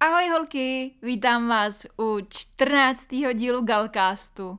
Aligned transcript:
Ahoj 0.00 0.28
holky, 0.28 0.90
vítám 1.02 1.48
vás 1.48 1.86
u 1.96 2.18
14. 2.28 3.06
dílu 3.34 3.62
Galcastu. 3.62 4.58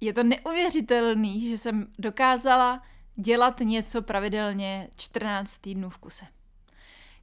Je 0.00 0.12
to 0.12 0.22
neuvěřitelný, 0.22 1.50
že 1.50 1.58
jsem 1.58 1.86
dokázala 1.98 2.82
dělat 3.16 3.60
něco 3.60 4.02
pravidelně 4.02 4.88
14 4.96 5.58
týdnů 5.58 5.90
v 5.90 5.98
kuse. 5.98 6.26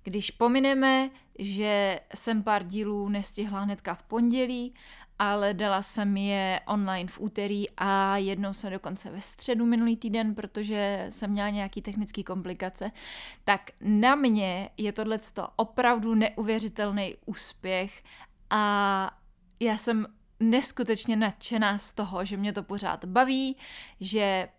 Když 0.04 0.32
pomineme, 0.32 1.10
že 1.40 2.00
jsem 2.16 2.44
pár 2.44 2.64
dílů 2.64 3.10
nestihla 3.10 3.60
hnedka 3.60 3.94
v 3.94 4.04
pondělí 4.04 4.74
ale 5.20 5.54
dala 5.54 5.82
jsem 5.82 6.18
je 6.18 6.60
online 6.68 7.10
v 7.10 7.20
úterý 7.20 7.66
a 7.78 8.18
jednou 8.18 8.54
jsem 8.54 8.72
dokonce 8.72 9.12
ve 9.12 9.22
středu 9.22 9.66
minulý 9.66 9.98
týden, 9.98 10.36
protože 10.36 11.06
jsem 11.10 11.32
měla 11.32 11.50
nějaký 11.50 11.82
technické 11.82 12.24
komplikace, 12.24 12.92
tak 13.44 13.72
na 13.82 14.16
mě 14.16 14.70
je 14.78 14.92
tohle 14.92 15.20
opravdu 15.56 16.16
neuvěřitelný 16.16 17.16
úspěch 17.26 18.04
a 18.50 19.12
já 19.60 19.78
jsem 19.78 20.06
neskutečně 20.40 21.16
nadšená 21.16 21.78
z 21.78 21.94
toho, 21.94 22.26
že 22.26 22.38
mě 22.38 22.54
to 22.54 22.64
pořád 22.64 23.06
baví, 23.06 23.58
že 24.00 24.50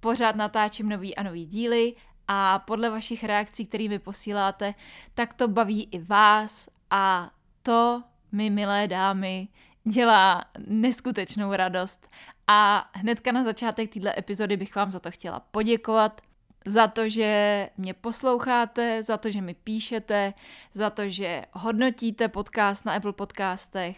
pořád 0.00 0.36
natáčím 0.36 0.88
nový 0.88 1.16
a 1.16 1.22
nový 1.22 1.46
díly 1.46 1.94
a 2.28 2.58
podle 2.58 2.90
vašich 2.90 3.24
reakcí, 3.24 3.66
které 3.66 3.88
mi 3.88 3.98
posíláte, 3.98 4.74
tak 5.14 5.34
to 5.34 5.48
baví 5.48 5.88
i 5.90 5.98
vás 5.98 6.68
a 6.90 7.30
to 7.62 8.02
my, 8.32 8.50
milé 8.50 8.88
dámy, 8.88 9.48
dělá 9.84 10.44
neskutečnou 10.66 11.52
radost. 11.52 12.08
A 12.46 12.90
hnedka 12.92 13.32
na 13.32 13.42
začátek 13.42 13.94
této 13.94 14.08
epizody 14.18 14.56
bych 14.56 14.74
vám 14.74 14.90
za 14.90 15.00
to 15.00 15.10
chtěla 15.10 15.40
poděkovat. 15.40 16.20
Za 16.66 16.86
to, 16.86 17.08
že 17.08 17.70
mě 17.76 17.94
posloucháte, 17.94 19.02
za 19.02 19.16
to, 19.16 19.30
že 19.30 19.40
mi 19.40 19.54
píšete, 19.54 20.34
za 20.72 20.90
to, 20.90 21.08
že 21.08 21.44
hodnotíte 21.52 22.28
podcast 22.28 22.84
na 22.84 22.92
Apple 22.92 23.12
podcastech. 23.12 23.96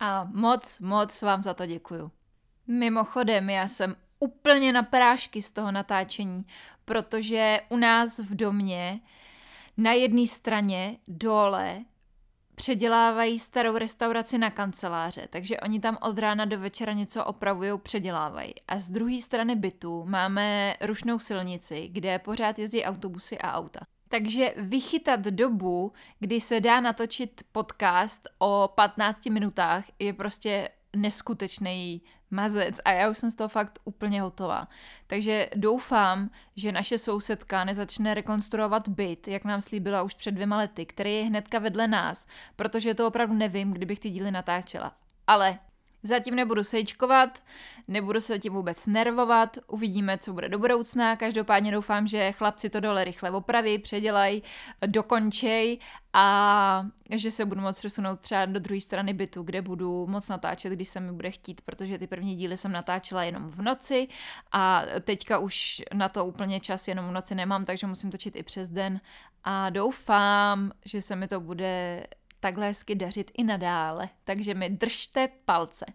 A 0.00 0.24
moc, 0.24 0.80
moc 0.80 1.22
vám 1.22 1.42
za 1.42 1.54
to 1.54 1.66
děkuju. 1.66 2.10
Mimochodem, 2.66 3.50
já 3.50 3.68
jsem 3.68 3.96
úplně 4.18 4.72
na 4.72 4.82
prášky 4.82 5.42
z 5.42 5.50
toho 5.50 5.72
natáčení, 5.72 6.46
protože 6.84 7.60
u 7.68 7.76
nás 7.76 8.18
v 8.18 8.34
domě 8.34 9.00
na 9.76 9.92
jedné 9.92 10.26
straně 10.26 10.98
dole 11.08 11.84
předělávají 12.56 13.38
starou 13.38 13.78
restauraci 13.78 14.38
na 14.38 14.50
kanceláře, 14.50 15.28
takže 15.30 15.60
oni 15.60 15.80
tam 15.80 15.98
od 16.00 16.18
rána 16.18 16.44
do 16.44 16.58
večera 16.58 16.92
něco 16.92 17.24
opravují, 17.24 17.70
předělávají. 17.82 18.54
A 18.68 18.78
z 18.78 18.88
druhé 18.88 19.20
strany 19.20 19.56
bytu 19.56 20.04
máme 20.04 20.76
rušnou 20.80 21.18
silnici, 21.18 21.88
kde 21.92 22.18
pořád 22.18 22.58
jezdí 22.58 22.84
autobusy 22.84 23.38
a 23.38 23.52
auta. 23.52 23.80
Takže 24.08 24.54
vychytat 24.56 25.20
dobu, 25.20 25.92
kdy 26.20 26.40
se 26.40 26.60
dá 26.60 26.80
natočit 26.80 27.42
podcast 27.52 28.28
o 28.38 28.70
15 28.74 29.26
minutách, 29.26 29.84
je 29.98 30.12
prostě 30.12 30.68
neskutečný 30.96 32.02
mazec 32.30 32.80
a 32.84 32.92
já 32.92 33.10
už 33.10 33.18
jsem 33.18 33.30
z 33.30 33.34
toho 33.34 33.48
fakt 33.48 33.78
úplně 33.84 34.22
hotová. 34.22 34.68
Takže 35.06 35.48
doufám, 35.56 36.30
že 36.56 36.72
naše 36.72 36.98
sousedka 36.98 37.64
nezačne 37.64 38.14
rekonstruovat 38.14 38.88
byt, 38.88 39.28
jak 39.28 39.44
nám 39.44 39.60
slíbila 39.60 40.02
už 40.02 40.14
před 40.14 40.30
dvěma 40.30 40.56
lety, 40.56 40.86
který 40.86 41.14
je 41.14 41.24
hnedka 41.24 41.58
vedle 41.58 41.88
nás, 41.88 42.26
protože 42.56 42.94
to 42.94 43.06
opravdu 43.06 43.34
nevím, 43.34 43.72
kdybych 43.72 44.00
ty 44.00 44.10
díly 44.10 44.30
natáčela. 44.30 44.92
Ale 45.26 45.58
Zatím 46.06 46.34
nebudu 46.34 46.64
sejčkovat, 46.64 47.42
nebudu 47.88 48.20
se 48.20 48.38
tím 48.38 48.52
vůbec 48.52 48.86
nervovat, 48.86 49.58
uvidíme, 49.66 50.18
co 50.18 50.32
bude 50.32 50.48
do 50.48 50.58
budoucna. 50.58 51.16
Každopádně 51.16 51.72
doufám, 51.72 52.06
že 52.06 52.32
chlapci 52.32 52.70
to 52.70 52.80
dole 52.80 53.04
rychle 53.04 53.30
opraví, 53.30 53.78
předělají, 53.78 54.42
dokončej 54.86 55.78
a 56.12 56.86
že 57.10 57.30
se 57.30 57.44
budu 57.44 57.60
moct 57.60 57.78
přesunout 57.78 58.20
třeba 58.20 58.44
do 58.44 58.60
druhé 58.60 58.80
strany 58.80 59.14
bytu, 59.14 59.42
kde 59.42 59.62
budu 59.62 60.06
moc 60.06 60.28
natáčet, 60.28 60.72
když 60.72 60.88
se 60.88 61.00
mi 61.00 61.12
bude 61.12 61.30
chtít, 61.30 61.60
protože 61.60 61.98
ty 61.98 62.06
první 62.06 62.36
díly 62.36 62.56
jsem 62.56 62.72
natáčela 62.72 63.22
jenom 63.22 63.50
v 63.50 63.62
noci 63.62 64.08
a 64.52 64.82
teďka 65.00 65.38
už 65.38 65.82
na 65.94 66.08
to 66.08 66.24
úplně 66.26 66.60
čas 66.60 66.88
jenom 66.88 67.08
v 67.08 67.12
noci 67.12 67.34
nemám, 67.34 67.64
takže 67.64 67.86
musím 67.86 68.10
točit 68.10 68.36
i 68.36 68.42
přes 68.42 68.68
den 68.70 69.00
a 69.44 69.70
doufám, 69.70 70.72
že 70.84 71.02
se 71.02 71.16
mi 71.16 71.28
to 71.28 71.40
bude 71.40 72.06
takhle 72.40 72.66
hezky 72.66 72.94
dařit 72.94 73.30
i 73.34 73.44
nadále. 73.44 74.08
Takže 74.24 74.54
mi 74.54 74.70
držte 74.70 75.28
palce. 75.44 75.86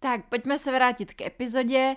Tak, 0.00 0.28
pojďme 0.28 0.58
se 0.58 0.72
vrátit 0.72 1.14
k 1.14 1.20
epizodě. 1.20 1.96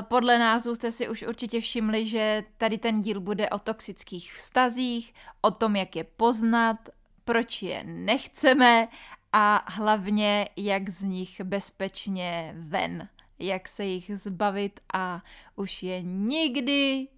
Podle 0.00 0.38
názvu 0.38 0.74
jste 0.74 0.92
si 0.92 1.08
už 1.08 1.22
určitě 1.22 1.60
všimli, 1.60 2.06
že 2.06 2.44
tady 2.56 2.78
ten 2.78 3.00
díl 3.00 3.20
bude 3.20 3.50
o 3.50 3.58
toxických 3.58 4.32
vztazích, 4.32 5.14
o 5.40 5.50
tom, 5.50 5.76
jak 5.76 5.96
je 5.96 6.04
poznat, 6.04 6.88
proč 7.24 7.62
je 7.62 7.84
nechceme 7.84 8.88
a 9.32 9.64
hlavně, 9.70 10.48
jak 10.56 10.88
z 10.88 11.04
nich 11.04 11.40
bezpečně 11.40 12.54
ven, 12.58 13.08
jak 13.38 13.68
se 13.68 13.84
jich 13.84 14.10
zbavit 14.18 14.80
a 14.92 15.22
už 15.56 15.82
je 15.82 16.02
nikdy 16.02 17.08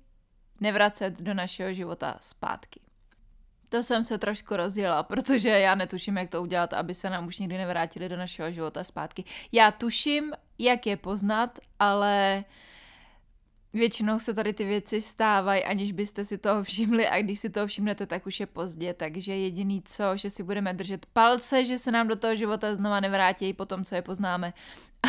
nevracet 0.60 1.20
do 1.20 1.34
našeho 1.34 1.72
života 1.74 2.16
zpátky. 2.20 2.80
To 3.70 3.82
jsem 3.82 4.04
se 4.04 4.18
trošku 4.18 4.56
rozjela, 4.56 5.02
protože 5.02 5.48
já 5.48 5.74
netuším, 5.74 6.16
jak 6.16 6.30
to 6.30 6.42
udělat, 6.42 6.72
aby 6.72 6.94
se 6.94 7.10
nám 7.10 7.26
už 7.26 7.38
nikdy 7.38 7.58
nevrátili 7.58 8.08
do 8.08 8.16
našeho 8.16 8.52
života 8.52 8.84
zpátky. 8.84 9.24
Já 9.52 9.70
tuším, 9.70 10.32
jak 10.58 10.86
je 10.86 10.96
poznat, 10.96 11.58
ale 11.78 12.44
většinou 13.72 14.18
se 14.18 14.34
tady 14.34 14.52
ty 14.52 14.64
věci 14.64 15.02
stávají, 15.02 15.64
aniž 15.64 15.92
byste 15.92 16.24
si 16.24 16.38
toho 16.38 16.62
všimli 16.62 17.08
a 17.08 17.22
když 17.22 17.38
si 17.38 17.50
toho 17.50 17.66
všimnete, 17.66 18.06
tak 18.06 18.26
už 18.26 18.40
je 18.40 18.46
pozdě. 18.46 18.94
Takže 18.94 19.36
jediný 19.36 19.82
co, 19.82 20.16
že 20.16 20.30
si 20.30 20.42
budeme 20.42 20.74
držet 20.74 21.06
palce, 21.06 21.64
že 21.64 21.78
se 21.78 21.90
nám 21.90 22.08
do 22.08 22.16
toho 22.16 22.36
života 22.36 22.74
znova 22.74 23.00
nevrátí 23.00 23.52
po 23.52 23.66
tom, 23.66 23.84
co 23.84 23.94
je 23.94 24.02
poznáme. 24.02 24.52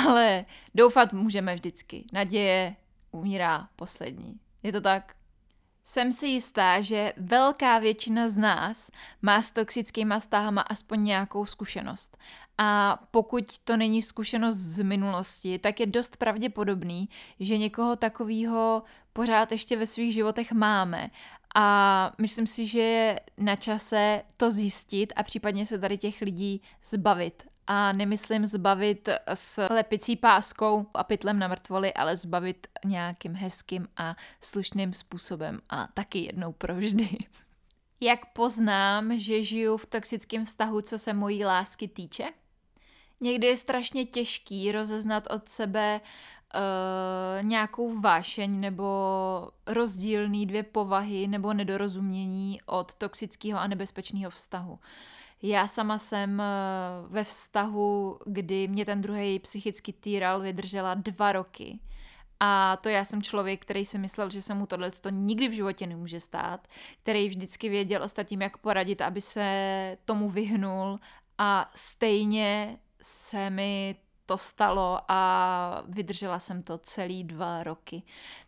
Ale 0.07 0.45
doufat 0.75 1.13
můžeme 1.13 1.55
vždycky. 1.55 2.05
Naděje 2.13 2.75
umírá 3.11 3.67
poslední. 3.75 4.39
Je 4.63 4.71
to 4.71 4.81
tak? 4.81 5.20
Jsem 5.91 6.11
si 6.11 6.27
jistá, 6.27 6.81
že 6.81 7.13
velká 7.17 7.79
většina 7.79 8.27
z 8.27 8.37
nás 8.37 8.91
má 9.21 9.41
s 9.41 9.51
toxickýma 9.51 10.19
vztahama 10.19 10.61
aspoň 10.61 11.03
nějakou 11.03 11.45
zkušenost. 11.45 12.17
A 12.57 12.99
pokud 13.11 13.59
to 13.59 13.77
není 13.77 14.01
zkušenost 14.01 14.55
z 14.55 14.83
minulosti, 14.83 15.59
tak 15.59 15.79
je 15.79 15.85
dost 15.85 16.17
pravděpodobný, 16.17 17.09
že 17.39 17.57
někoho 17.57 17.95
takového 17.95 18.83
pořád 19.13 19.51
ještě 19.51 19.77
ve 19.77 19.87
svých 19.87 20.13
životech 20.13 20.51
máme. 20.51 21.09
A 21.55 22.11
myslím 22.21 22.47
si, 22.47 22.65
že 22.65 22.79
je 22.79 23.19
na 23.37 23.55
čase 23.55 24.21
to 24.37 24.51
zjistit 24.51 25.13
a 25.15 25.23
případně 25.23 25.65
se 25.65 25.79
tady 25.79 25.97
těch 25.97 26.21
lidí 26.21 26.61
zbavit 26.83 27.50
a 27.67 27.91
nemyslím 27.91 28.45
zbavit 28.45 29.09
s 29.33 29.67
lepicí 29.67 30.15
páskou 30.15 30.85
a 30.93 31.03
pytlem 31.03 31.39
na 31.39 31.47
mrtvoli, 31.47 31.93
ale 31.93 32.17
zbavit 32.17 32.67
nějakým 32.85 33.35
hezkým 33.35 33.87
a 33.97 34.15
slušným 34.41 34.93
způsobem 34.93 35.59
a 35.69 35.87
taky 35.93 36.19
jednou 36.19 36.51
provždy. 36.51 37.09
Jak 38.01 38.25
poznám, 38.25 39.17
že 39.17 39.43
žiju 39.43 39.77
v 39.77 39.85
toxickém 39.85 40.45
vztahu, 40.45 40.81
co 40.81 40.99
se 40.99 41.13
mojí 41.13 41.45
lásky 41.45 41.87
týče? 41.87 42.23
Někdy 43.21 43.47
je 43.47 43.57
strašně 43.57 44.05
těžký 44.05 44.71
rozeznat 44.71 45.23
od 45.31 45.49
sebe 45.49 46.01
uh, 46.01 47.45
nějakou 47.45 47.99
vášeň 47.99 48.59
nebo 48.59 48.85
rozdílný 49.67 50.45
dvě 50.45 50.63
povahy 50.63 51.27
nebo 51.27 51.53
nedorozumění 51.53 52.61
od 52.65 52.95
toxického 52.95 53.59
a 53.59 53.67
nebezpečného 53.67 54.31
vztahu. 54.31 54.79
Já 55.41 55.67
sama 55.67 55.97
jsem 55.97 56.41
eh, 56.41 56.45
ve 57.07 57.23
vztahu, 57.23 58.19
kdy 58.25 58.67
mě 58.67 58.85
ten 58.85 59.01
druhý 59.01 59.39
psychicky 59.39 59.93
týral, 59.93 60.39
vydržela 60.39 60.93
dva 60.93 61.31
roky. 61.31 61.79
A 62.39 62.77
to 62.77 62.89
já 62.89 63.03
jsem 63.03 63.21
člověk, 63.21 63.61
který 63.61 63.85
si 63.85 63.97
myslel, 63.97 64.29
že 64.29 64.41
se 64.41 64.53
mu 64.53 64.65
tohle 64.65 64.91
to 64.91 65.09
nikdy 65.09 65.47
v 65.47 65.51
životě 65.51 65.87
nemůže 65.87 66.19
stát, 66.19 66.67
který 67.03 67.29
vždycky 67.29 67.69
věděl 67.69 68.03
ostatním, 68.03 68.41
jak 68.41 68.57
poradit, 68.57 69.01
aby 69.01 69.21
se 69.21 69.97
tomu 70.05 70.29
vyhnul 70.29 70.99
a 71.37 71.71
stejně 71.75 72.79
se 73.01 73.49
mi 73.49 73.95
to 74.25 74.37
stalo 74.37 74.99
a 75.07 75.83
vydržela 75.87 76.39
jsem 76.39 76.63
to 76.63 76.77
celý 76.77 77.23
dva 77.23 77.63
roky. 77.63 78.03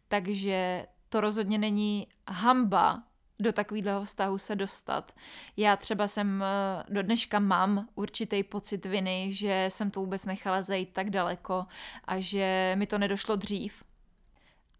Takže 0.08 0.88
to 1.10 1.22
rozhodně 1.22 1.58
není 1.58 2.08
hamba 2.28 3.04
do 3.44 3.54
takového 3.54 4.04
vztahu 4.04 4.38
se 4.38 4.56
dostat. 4.56 5.16
Já 5.58 5.76
třeba 5.78 6.08
jsem 6.08 6.44
eh, 6.44 6.84
do 6.90 7.04
dneška 7.04 7.40
mám 7.40 7.88
určitý 7.96 8.44
pocit 8.44 8.86
viny, 8.86 9.30
že 9.34 9.66
jsem 9.70 9.92
to 9.92 10.00
vůbec 10.00 10.26
nechala 10.26 10.62
zajít 10.62 10.90
tak 10.94 11.10
daleko 11.10 11.64
a 12.06 12.20
že 12.20 12.74
mi 12.78 12.88
to 12.88 12.98
nedošlo 12.98 13.36
dřív. 13.36 13.84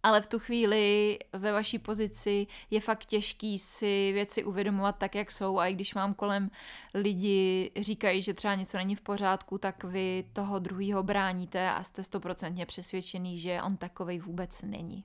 Ale 0.04 0.22
v 0.22 0.28
tu 0.28 0.40
chvíli 0.40 1.20
ve 1.34 1.52
vaší 1.52 1.80
pozici 1.80 2.48
je 2.72 2.80
fakt 2.82 3.06
těžký 3.06 3.60
si 3.60 4.12
věci 4.14 4.44
uvědomovat 4.44 4.98
tak, 4.98 5.16
jak 5.16 5.32
jsou 5.32 5.60
a 5.60 5.68
i 5.68 5.74
když 5.74 5.94
mám 5.94 6.14
kolem 6.14 6.52
lidi 6.94 7.72
říkají, 7.82 8.22
že 8.22 8.34
třeba 8.34 8.56
něco 8.56 8.78
není 8.78 8.96
v 8.96 9.02
pořádku, 9.02 9.58
tak 9.58 9.84
vy 9.84 10.26
toho 10.34 10.60
druhýho 10.60 11.04
bráníte 11.04 11.70
a 11.70 11.84
jste 11.84 12.04
stoprocentně 12.04 12.66
přesvědčený, 12.66 13.40
že 13.40 13.62
on 13.62 13.78
takovej 13.78 14.20
vůbec 14.20 14.62
není. 14.62 15.04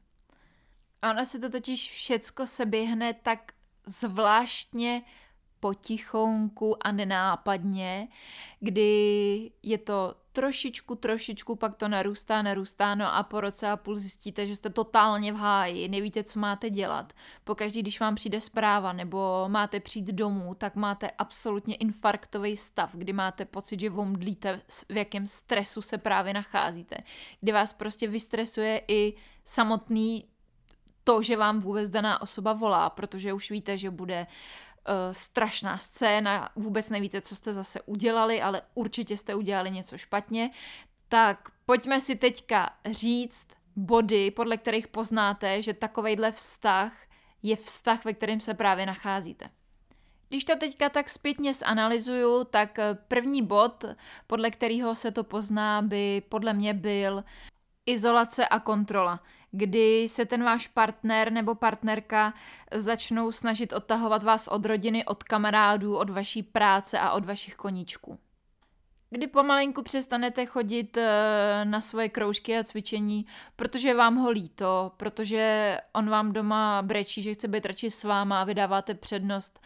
A 1.02 1.10
ona 1.10 1.24
se 1.24 1.38
to 1.38 1.50
totiž 1.50 1.90
všecko 1.90 2.46
se 2.46 2.66
běhne 2.66 3.14
tak 3.14 3.52
zvláštně 3.86 5.02
potichonku 5.60 6.86
a 6.86 6.92
nenápadně, 6.92 8.08
kdy 8.60 9.50
je 9.62 9.78
to 9.78 10.14
trošičku, 10.32 10.94
trošičku, 10.94 11.56
pak 11.56 11.76
to 11.76 11.88
narůstá, 11.88 12.42
narůstá, 12.42 12.94
no 12.94 13.14
a 13.14 13.22
po 13.22 13.40
roce 13.40 13.68
a 13.68 13.76
půl 13.76 13.98
zjistíte, 13.98 14.46
že 14.46 14.56
jste 14.56 14.70
totálně 14.70 15.32
v 15.32 15.36
háji, 15.36 15.88
nevíte, 15.88 16.24
co 16.24 16.38
máte 16.38 16.70
dělat. 16.70 17.12
Pokaždý, 17.44 17.82
když 17.82 18.00
vám 18.00 18.14
přijde 18.14 18.40
zpráva 18.40 18.92
nebo 18.92 19.44
máte 19.48 19.80
přijít 19.80 20.06
domů, 20.06 20.54
tak 20.54 20.74
máte 20.74 21.10
absolutně 21.10 21.74
infarktový 21.74 22.56
stav, 22.56 22.94
kdy 22.94 23.12
máte 23.12 23.44
pocit, 23.44 23.80
že 23.80 23.90
omdlíte, 23.90 24.60
v 24.88 24.96
jakém 24.96 25.26
stresu 25.26 25.82
se 25.82 25.98
právě 25.98 26.34
nacházíte, 26.34 26.96
kdy 27.40 27.52
vás 27.52 27.72
prostě 27.72 28.08
vystresuje 28.08 28.82
i 28.88 29.14
samotný 29.44 30.24
to, 31.08 31.22
že 31.22 31.36
vám 31.36 31.60
vůbec 31.60 31.90
daná 31.90 32.22
osoba 32.22 32.52
volá, 32.52 32.90
protože 32.90 33.32
už 33.32 33.50
víte, 33.50 33.78
že 33.78 33.90
bude 33.90 34.26
uh, 34.26 34.94
strašná 35.12 35.76
scéna, 35.76 36.48
vůbec 36.56 36.90
nevíte, 36.90 37.20
co 37.20 37.36
jste 37.36 37.54
zase 37.54 37.82
udělali, 37.82 38.42
ale 38.42 38.62
určitě 38.74 39.16
jste 39.16 39.34
udělali 39.34 39.70
něco 39.70 39.98
špatně, 39.98 40.50
tak 41.08 41.48
pojďme 41.66 42.00
si 42.00 42.16
teďka 42.16 42.70
říct 42.90 43.46
body, 43.76 44.30
podle 44.30 44.56
kterých 44.56 44.88
poznáte, 44.88 45.62
že 45.62 45.72
takovejhle 45.74 46.32
vztah 46.32 46.92
je 47.42 47.56
vztah, 47.56 48.04
ve 48.04 48.12
kterém 48.12 48.40
se 48.40 48.54
právě 48.54 48.86
nacházíte. 48.86 49.50
Když 50.28 50.44
to 50.44 50.56
teďka 50.56 50.88
tak 50.88 51.10
zpětně 51.10 51.54
zanalizuju, 51.54 52.44
tak 52.44 52.78
první 53.08 53.42
bod, 53.42 53.84
podle 54.26 54.50
kterého 54.50 54.94
se 54.94 55.10
to 55.10 55.24
pozná, 55.24 55.82
by 55.82 56.22
podle 56.28 56.52
mě 56.52 56.74
byl 56.74 57.24
izolace 57.86 58.48
a 58.48 58.60
kontrola, 58.60 59.20
kdy 59.50 60.08
se 60.08 60.26
ten 60.26 60.44
váš 60.44 60.66
partner 60.66 61.32
nebo 61.32 61.54
partnerka 61.54 62.34
začnou 62.74 63.32
snažit 63.32 63.72
odtahovat 63.72 64.22
vás 64.22 64.48
od 64.48 64.66
rodiny, 64.66 65.04
od 65.04 65.22
kamarádů, 65.24 65.96
od 65.96 66.10
vaší 66.10 66.42
práce 66.42 66.98
a 66.98 67.12
od 67.12 67.24
vašich 67.24 67.56
koníčků. 67.56 68.18
Kdy 69.10 69.26
pomalinku 69.26 69.82
přestanete 69.82 70.46
chodit 70.46 70.96
eh, 70.96 71.64
na 71.64 71.80
svoje 71.80 72.08
kroužky 72.08 72.58
a 72.58 72.64
cvičení, 72.64 73.26
protože 73.56 73.94
vám 73.94 74.16
ho 74.16 74.30
líto, 74.30 74.92
protože 74.96 75.76
on 75.92 76.10
vám 76.10 76.32
doma 76.32 76.82
brečí, 76.82 77.22
že 77.22 77.34
chce 77.34 77.48
být 77.48 77.66
radši 77.66 77.90
s 77.90 78.04
váma 78.04 78.40
a 78.40 78.44
vydáváte 78.44 78.94
přednost 78.94 79.60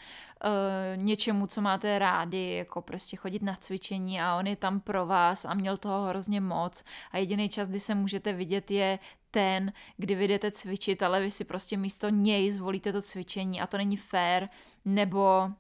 uh, 0.45 0.51
něčemu, 0.97 1.47
co 1.47 1.61
máte 1.61 1.99
rádi, 1.99 2.55
jako 2.59 2.83
prostě 2.83 3.17
chodit 3.17 3.43
na 3.43 3.55
cvičení 3.55 4.21
a 4.21 4.37
on 4.37 4.47
je 4.47 4.57
tam 4.57 4.81
pro 4.81 5.07
vás 5.07 5.45
a 5.45 5.55
měl 5.55 5.77
toho 5.77 6.09
hrozně 6.09 6.41
moc 6.41 6.85
a 7.13 7.19
jediný 7.19 7.49
čas, 7.49 7.69
kdy 7.69 7.81
se 7.81 7.95
můžete 7.95 8.33
vidět, 8.33 8.71
je 8.71 8.99
ten, 9.33 9.73
kdy 9.97 10.15
vy 10.15 10.29
jdete 10.29 10.51
cvičit, 10.51 11.03
ale 11.03 11.21
vy 11.21 11.31
si 11.31 11.45
prostě 11.45 11.77
místo 11.77 12.09
něj 12.09 12.51
zvolíte 12.51 12.93
to 12.93 13.03
cvičení 13.03 13.61
a 13.61 13.67
to 13.67 13.77
není 13.77 13.97
fair, 13.97 14.49
nebo 14.85 15.51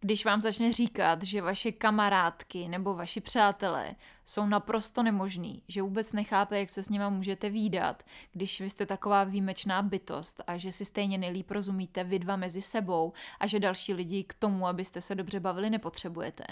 když 0.00 0.24
vám 0.24 0.40
začne 0.40 0.72
říkat, 0.72 1.22
že 1.22 1.42
vaše 1.42 1.72
kamarádky 1.72 2.68
nebo 2.68 2.94
vaši 2.94 3.20
přátelé 3.20 3.94
jsou 4.24 4.46
naprosto 4.46 5.02
nemožný, 5.02 5.62
že 5.68 5.82
vůbec 5.82 6.12
nechápe, 6.12 6.58
jak 6.58 6.70
se 6.70 6.82
s 6.82 6.88
nima 6.88 7.10
můžete 7.10 7.50
výdat, 7.50 8.02
když 8.32 8.60
vy 8.60 8.70
jste 8.70 8.86
taková 8.86 9.24
výjimečná 9.24 9.82
bytost 9.82 10.42
a 10.46 10.56
že 10.56 10.72
si 10.72 10.84
stejně 10.84 11.18
nejlíp 11.18 11.50
rozumíte 11.50 12.04
vy 12.04 12.18
dva 12.18 12.36
mezi 12.36 12.62
sebou 12.62 13.12
a 13.40 13.46
že 13.46 13.60
další 13.60 13.94
lidi 13.94 14.24
k 14.24 14.34
tomu, 14.34 14.66
abyste 14.66 15.00
se 15.00 15.14
dobře 15.14 15.40
bavili, 15.40 15.70
nepotřebujete. 15.70 16.44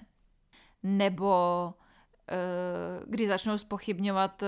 Nebo 0.82 1.74
eh, 2.30 3.04
kdy 3.06 3.28
začnou 3.28 3.58
spochybňovat 3.58 4.42
eh, 4.42 4.46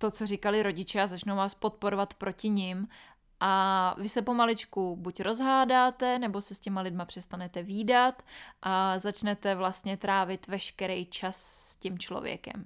to, 0.00 0.10
co 0.10 0.26
říkali 0.26 0.62
rodiče 0.62 1.00
a 1.00 1.06
začnou 1.06 1.36
vás 1.36 1.54
podporovat 1.54 2.14
proti 2.14 2.48
ním 2.48 2.88
a 3.40 3.94
vy 3.98 4.08
se 4.08 4.22
pomaličku 4.22 4.96
buď 4.96 5.20
rozhádáte, 5.20 6.18
nebo 6.18 6.40
se 6.40 6.54
s 6.54 6.60
těma 6.60 6.80
lidma 6.80 7.04
přestanete 7.04 7.62
výdat 7.62 8.22
a 8.62 8.98
začnete 8.98 9.54
vlastně 9.54 9.96
trávit 9.96 10.46
veškerý 10.46 11.06
čas 11.06 11.36
s 11.36 11.76
tím 11.76 11.98
člověkem. 11.98 12.64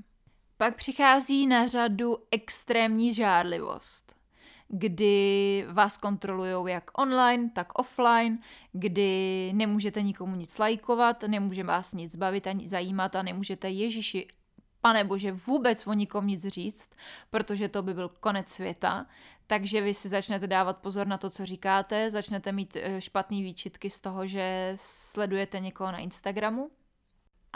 Pak 0.57 0.77
přichází 0.77 1.47
na 1.47 1.67
řadu 1.67 2.17
extrémní 2.31 3.15
žárlivost, 3.15 4.17
kdy 4.69 5.67
vás 5.73 5.97
kontrolují 5.97 6.73
jak 6.73 6.99
online, 6.99 7.51
tak 7.55 7.79
offline, 7.79 8.39
kdy 8.73 9.53
nemůžete 9.55 10.03
nikomu 10.03 10.37
nic 10.37 10.59
lajkovat, 10.59 11.23
nemůže 11.23 11.65
vás 11.65 11.93
nic 11.93 12.17
bavit 12.17 12.47
ani 12.47 12.69
zajímat 12.69 13.17
a 13.17 13.23
nemůžete 13.23 13.71
Ježíši 13.71 14.27
pane 14.85 15.05
bože, 15.05 15.33
vůbec 15.33 15.87
o 15.87 15.93
nikom 15.93 16.27
nic 16.27 16.47
říct, 16.47 16.89
protože 17.31 17.69
to 17.69 17.83
by 17.83 17.95
byl 17.95 18.09
konec 18.09 18.49
světa. 18.49 19.07
Takže 19.47 19.81
vy 19.81 19.95
si 19.95 20.09
začnete 20.09 20.47
dávat 20.47 20.79
pozor 20.79 21.07
na 21.07 21.19
to, 21.19 21.31
co 21.31 21.47
říkáte, 21.47 22.11
začnete 22.11 22.53
mít 22.53 22.77
eh, 22.77 23.01
špatné 23.01 23.37
výčitky 23.37 23.91
z 23.91 24.01
toho, 24.01 24.27
že 24.27 24.73
sledujete 24.77 25.61
někoho 25.61 25.93
na 25.93 25.99
Instagramu. 25.99 26.71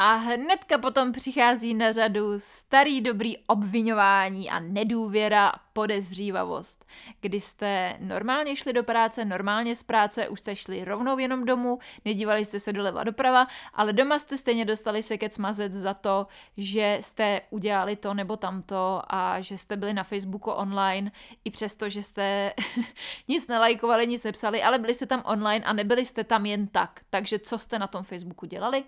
A 0.01 0.15
hnedka 0.15 0.79
potom 0.79 1.13
přichází 1.13 1.75
na 1.75 1.93
řadu 1.93 2.35
starý 2.39 3.01
dobrý 3.01 3.39
obvinování 3.39 4.51
a 4.51 4.61
nedůvěra, 4.61 5.53
podezřívavost. 5.73 6.85
Kdy 7.21 7.41
jste 7.41 7.97
normálně 8.01 8.57
šli 8.57 8.73
do 8.73 8.83
práce, 8.83 9.25
normálně 9.25 9.77
z 9.77 9.83
práce, 9.83 10.29
už 10.29 10.41
jste 10.41 10.57
šli 10.57 10.85
rovnou 10.85 11.19
jenom 11.19 11.45
domů, 11.45 11.79
nedívali 12.05 12.45
jste 12.45 12.61
se 12.61 12.73
doleva 12.73 13.05
doprava, 13.05 13.47
ale 13.75 13.93
doma 13.93 14.19
jste 14.19 14.37
stejně 14.37 14.65
dostali 14.65 15.03
se 15.03 15.19
ke 15.19 15.31
smazec 15.31 15.73
za 15.73 15.95
to, 15.95 16.27
že 16.57 16.99
jste 17.01 17.41
udělali 17.51 17.97
to 17.97 18.15
nebo 18.15 18.37
tamto 18.37 19.03
a 19.09 19.41
že 19.41 19.59
jste 19.59 19.77
byli 19.77 19.95
na 19.95 20.05
Facebooku 20.05 20.51
online, 20.51 21.11
i 21.45 21.51
přesto, 21.51 21.89
že 21.89 22.03
jste 22.03 22.53
nic 23.29 23.49
nelajkovali, 23.49 24.07
nic 24.07 24.23
nepsali, 24.23 24.63
ale 24.63 24.79
byli 24.79 24.95
jste 24.95 25.07
tam 25.07 25.23
online 25.25 25.65
a 25.65 25.73
nebyli 25.73 26.07
jste 26.07 26.25
tam 26.25 26.47
jen 26.47 26.67
tak. 26.67 27.01
Takže 27.11 27.39
co 27.39 27.59
jste 27.59 27.79
na 27.79 27.87
tom 27.87 28.05
Facebooku 28.05 28.47
dělali? 28.47 28.85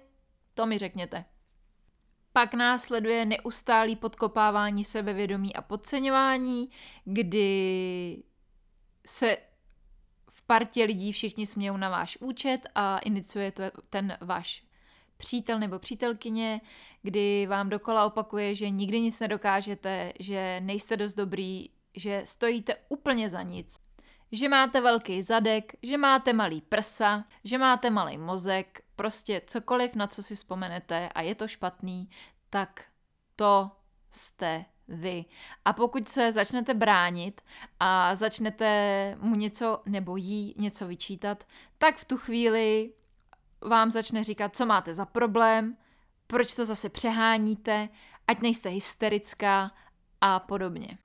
To 0.54 0.66
mi 0.66 0.78
řekněte. 0.78 1.24
Pak 2.32 2.54
následuje 2.54 3.24
neustálý 3.24 3.96
podkopávání 3.96 4.84
sebevědomí 4.84 5.56
a 5.56 5.62
podceňování, 5.62 6.70
kdy 7.04 8.22
se 9.06 9.36
v 10.30 10.42
partě 10.42 10.84
lidí 10.84 11.12
všichni 11.12 11.46
smějou 11.46 11.76
na 11.76 11.88
váš 11.88 12.18
účet 12.20 12.60
a 12.74 12.98
iniciuje 12.98 13.52
to 13.52 13.62
ten 13.90 14.18
váš 14.20 14.64
přítel 15.16 15.58
nebo 15.58 15.78
přítelkyně, 15.78 16.60
kdy 17.02 17.46
vám 17.46 17.68
dokola 17.68 18.06
opakuje, 18.06 18.54
že 18.54 18.70
nikdy 18.70 19.00
nic 19.00 19.20
nedokážete, 19.20 20.12
že 20.20 20.60
nejste 20.60 20.96
dost 20.96 21.14
dobrý, 21.14 21.68
že 21.96 22.22
stojíte 22.24 22.76
úplně 22.88 23.30
za 23.30 23.42
nic, 23.42 23.76
že 24.32 24.48
máte 24.48 24.80
velký 24.80 25.22
zadek, 25.22 25.72
že 25.82 25.98
máte 25.98 26.32
malý 26.32 26.60
prsa, 26.60 27.24
že 27.44 27.58
máte 27.58 27.90
malý 27.90 28.18
mozek, 28.18 28.82
prostě 29.00 29.42
cokoliv, 29.46 29.94
na 29.94 30.06
co 30.06 30.22
si 30.22 30.34
vzpomenete 30.34 31.08
a 31.08 31.22
je 31.22 31.34
to 31.34 31.48
špatný, 31.48 32.10
tak 32.50 32.84
to 33.36 33.70
jste 34.10 34.64
vy. 34.88 35.24
A 35.64 35.72
pokud 35.72 36.08
se 36.08 36.32
začnete 36.32 36.74
bránit 36.74 37.40
a 37.80 38.14
začnete 38.14 39.14
mu 39.20 39.36
něco 39.36 39.82
nebo 39.86 40.16
jí 40.16 40.54
něco 40.58 40.86
vyčítat, 40.86 41.44
tak 41.78 41.96
v 41.96 42.04
tu 42.04 42.16
chvíli 42.16 42.92
vám 43.60 43.90
začne 43.90 44.24
říkat, 44.24 44.56
co 44.56 44.66
máte 44.66 44.94
za 44.94 45.06
problém, 45.06 45.76
proč 46.26 46.54
to 46.54 46.64
zase 46.64 46.88
přeháníte, 46.88 47.88
ať 48.28 48.40
nejste 48.40 48.68
hysterická 48.68 49.70
a 50.20 50.40
podobně. 50.40 50.98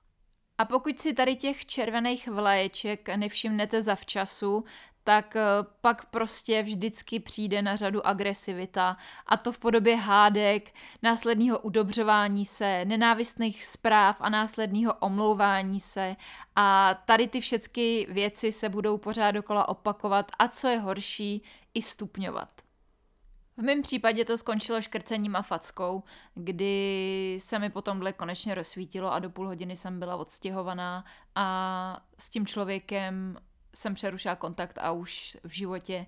A 0.58 0.64
pokud 0.64 1.00
si 1.00 1.14
tady 1.14 1.36
těch 1.36 1.66
červených 1.66 2.28
vlaječek 2.28 3.08
nevšimnete 3.16 3.82
zavčasu, 3.82 4.64
tak 5.06 5.36
eh, 5.36 5.42
pak 5.80 6.04
prostě 6.04 6.62
vždycky 6.62 7.20
přijde 7.20 7.62
na 7.62 7.76
řadu 7.76 8.06
agresivita 8.06 8.96
a 9.26 9.36
to 9.36 9.52
v 9.52 9.58
podobě 9.58 9.96
hádek, 9.96 10.74
následného 11.02 11.58
udobřování 11.58 12.44
se, 12.44 12.84
nenávistných 12.84 13.64
zpráv 13.64 14.16
a 14.20 14.28
následného 14.28 14.94
omlouvání 14.94 15.80
se 15.80 16.16
a 16.56 16.94
tady 17.04 17.28
ty 17.28 17.40
všechny 17.40 18.06
věci 18.10 18.52
se 18.52 18.68
budou 18.68 18.98
pořád 18.98 19.30
dokola 19.30 19.68
opakovat 19.68 20.32
a 20.38 20.48
co 20.48 20.68
je 20.68 20.78
horší, 20.78 21.42
i 21.74 21.82
stupňovat. 21.82 22.48
V 23.56 23.62
mém 23.62 23.82
případě 23.82 24.24
to 24.24 24.38
skončilo 24.38 24.82
škrcením 24.82 25.36
a 25.36 25.42
fackou, 25.42 26.02
kdy 26.34 27.38
se 27.40 27.58
mi 27.58 27.70
potom 27.70 28.00
dle 28.00 28.12
konečně 28.12 28.54
rozsvítilo 28.54 29.12
a 29.12 29.18
do 29.18 29.30
půl 29.30 29.46
hodiny 29.46 29.76
jsem 29.76 29.98
byla 29.98 30.16
odstěhovaná 30.16 31.04
a 31.34 32.00
s 32.18 32.30
tím 32.30 32.46
člověkem 32.46 33.38
jsem 33.76 33.94
přerušila 33.94 34.36
kontakt 34.36 34.78
a 34.78 34.92
už 34.92 35.36
v 35.44 35.50
životě 35.50 36.06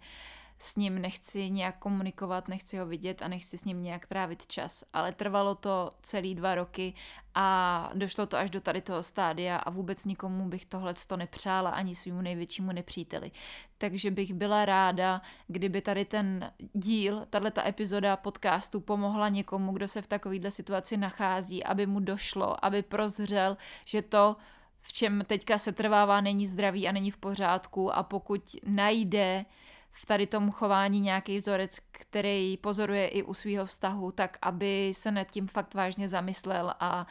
s 0.59 0.77
ním 0.77 0.99
nechci 0.99 1.51
nějak 1.51 1.79
komunikovat, 1.79 2.49
nechci 2.49 2.79
ho 2.79 2.87
vidět 2.87 3.23
a 3.23 3.29
nechci 3.29 3.59
s 3.59 3.65
ním 3.65 3.83
nějak 3.83 4.07
trávit 4.07 4.47
čas. 4.47 4.85
Ale 4.93 5.13
trvalo 5.13 5.55
to 5.55 5.91
celý 6.03 6.35
dva 6.35 6.55
roky 6.55 6.95
a 7.35 7.91
došlo 7.95 8.27
to 8.27 8.37
až 8.37 8.51
do 8.51 8.61
tady 8.61 8.81
toho 8.81 9.03
stádia 9.03 9.57
a 9.57 9.71
vůbec 9.71 10.05
nikomu 10.05 10.49
bych 10.49 10.67
tohle 10.67 10.95
to 11.07 11.17
nepřála, 11.17 11.71
ani 11.71 11.95
svýmu 11.95 12.21
největšímu 12.23 12.73
nepříteli. 12.73 13.31
Takže 13.79 14.11
bych 14.11 14.35
byla 14.35 14.65
ráda, 14.65 15.23
kdyby 15.47 15.81
tady 15.81 16.05
ten 16.05 16.53
díl, 16.73 17.27
tahle 17.31 17.51
ta 17.51 17.67
epizoda 17.69 18.17
podcastu 18.17 18.81
pomohla 18.81 19.29
někomu, 19.29 19.73
kdo 19.73 19.89
se 19.89 20.03
v 20.03 20.07
takovéhle 20.07 20.51
situaci 20.51 20.97
nachází, 20.97 21.65
aby 21.65 21.87
mu 21.87 22.01
došlo, 22.01 22.65
aby 22.65 22.83
prozřel, 22.83 23.57
že 23.85 24.03
to, 24.03 24.37
v 24.81 24.93
čem 24.93 25.25
teďka 25.27 25.59
se 25.59 25.73
trvává, 25.73 26.21
není 26.21 26.47
zdravý 26.47 26.89
a 26.89 26.93
není 26.93 27.11
v 27.11 27.17
pořádku 27.17 27.97
a 27.97 28.03
pokud 28.03 28.57
najde 28.67 29.45
v 29.91 30.07
tady 30.07 30.27
tom 30.27 30.51
chování 30.51 31.01
nějaký 31.01 31.37
vzorec, 31.37 31.79
který 31.91 32.57
pozoruje 32.57 33.09
i 33.09 33.23
u 33.23 33.35
svého 33.35 33.67
vztahu, 33.67 34.13
tak 34.13 34.39
aby 34.43 34.93
se 34.95 35.11
nad 35.11 35.25
tím 35.25 35.47
fakt 35.47 35.75
vážně 35.75 36.09
zamyslel 36.09 36.75
a 36.81 37.07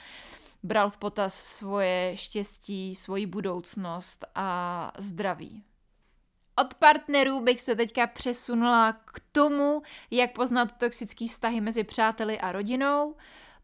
bral 0.63 0.89
v 0.89 0.97
potaz 0.97 1.33
svoje 1.33 2.11
štěstí, 2.17 2.95
svoji 2.95 3.25
budoucnost 3.25 4.25
a 4.35 4.91
zdraví. 4.97 5.63
Od 6.59 6.73
partnerů 6.73 7.41
bych 7.41 7.61
se 7.61 7.75
teďka 7.75 8.07
přesunula 8.07 8.93
k 8.93 9.21
tomu, 9.31 9.81
jak 10.11 10.33
poznat 10.33 10.77
toxické 10.77 11.27
vztahy 11.27 11.61
mezi 11.61 11.83
přáteli 11.83 12.39
a 12.39 12.51
rodinou, 12.51 13.15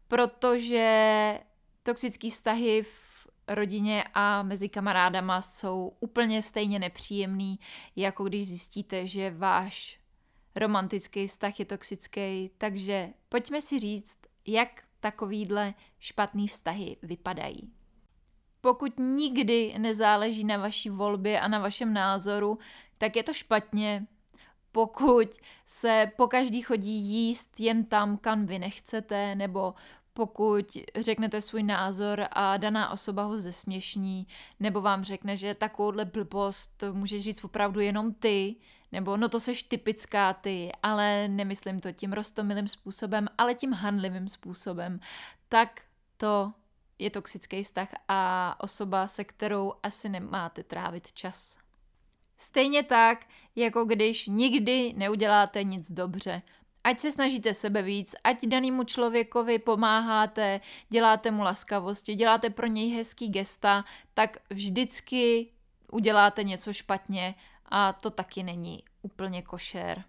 protože 0.08 1.40
toxické 1.82 2.30
vztahy 2.30 2.82
v 2.82 3.13
rodině 3.48 4.04
a 4.14 4.42
mezi 4.42 4.68
kamarádama 4.68 5.42
jsou 5.42 5.92
úplně 6.00 6.42
stejně 6.42 6.78
nepříjemný, 6.78 7.58
jako 7.96 8.24
když 8.24 8.46
zjistíte, 8.46 9.06
že 9.06 9.30
váš 9.30 10.00
romantický 10.56 11.26
vztah 11.26 11.60
je 11.60 11.64
toxický. 11.64 12.50
Takže 12.58 13.10
pojďme 13.28 13.60
si 13.60 13.80
říct, 13.80 14.18
jak 14.46 14.82
takovýhle 15.00 15.74
špatný 15.98 16.48
vztahy 16.48 16.96
vypadají. 17.02 17.72
Pokud 18.60 18.98
nikdy 18.98 19.74
nezáleží 19.78 20.44
na 20.44 20.56
vaší 20.56 20.90
volbě 20.90 21.40
a 21.40 21.48
na 21.48 21.58
vašem 21.58 21.94
názoru, 21.94 22.58
tak 22.98 23.16
je 23.16 23.22
to 23.22 23.32
špatně. 23.32 24.06
Pokud 24.72 25.28
se 25.64 26.10
po 26.16 26.26
každý 26.26 26.62
chodí 26.62 26.92
jíst 26.92 27.60
jen 27.60 27.84
tam, 27.84 28.16
kam 28.16 28.46
vy 28.46 28.58
nechcete, 28.58 29.34
nebo 29.34 29.74
pokud 30.14 30.76
řeknete 30.96 31.40
svůj 31.40 31.62
názor 31.62 32.26
a 32.32 32.56
daná 32.56 32.90
osoba 32.90 33.22
ho 33.24 33.36
zesměšní, 33.36 34.26
nebo 34.60 34.80
vám 34.80 35.04
řekne, 35.04 35.36
že 35.36 35.54
takovouhle 35.54 36.04
blbost 36.04 36.84
můžeš 36.92 37.22
říct 37.22 37.44
opravdu 37.44 37.80
jenom 37.80 38.14
ty, 38.14 38.56
nebo 38.92 39.16
no 39.16 39.28
to 39.28 39.40
seš 39.40 39.62
typická 39.62 40.32
ty, 40.32 40.72
ale 40.82 41.28
nemyslím 41.28 41.80
to 41.80 41.92
tím 41.92 42.12
rostomilým 42.12 42.68
způsobem, 42.68 43.28
ale 43.38 43.54
tím 43.54 43.72
handlivým 43.72 44.28
způsobem, 44.28 45.00
tak 45.48 45.80
to 46.16 46.52
je 46.98 47.10
toxický 47.10 47.62
vztah 47.62 47.88
a 48.08 48.54
osoba, 48.60 49.06
se 49.06 49.24
kterou 49.24 49.72
asi 49.82 50.08
nemáte 50.08 50.62
trávit 50.62 51.12
čas. 51.12 51.58
Stejně 52.36 52.82
tak, 52.82 53.26
jako 53.56 53.84
když 53.84 54.26
nikdy 54.26 54.92
neuděláte 54.96 55.64
nic 55.64 55.92
dobře 55.92 56.42
ať 56.84 57.00
se 57.00 57.12
snažíte 57.12 57.54
sebe 57.54 57.82
víc, 57.82 58.14
ať 58.24 58.46
danému 58.46 58.84
člověkovi 58.84 59.58
pomáháte, 59.58 60.60
děláte 60.88 61.30
mu 61.30 61.42
laskavosti, 61.42 62.14
děláte 62.14 62.50
pro 62.50 62.66
něj 62.66 62.90
hezký 62.96 63.28
gesta, 63.28 63.84
tak 64.14 64.36
vždycky 64.50 65.50
uděláte 65.92 66.44
něco 66.44 66.72
špatně 66.72 67.34
a 67.66 67.92
to 67.92 68.10
taky 68.10 68.42
není 68.42 68.82
úplně 69.02 69.42
košer. 69.42 70.04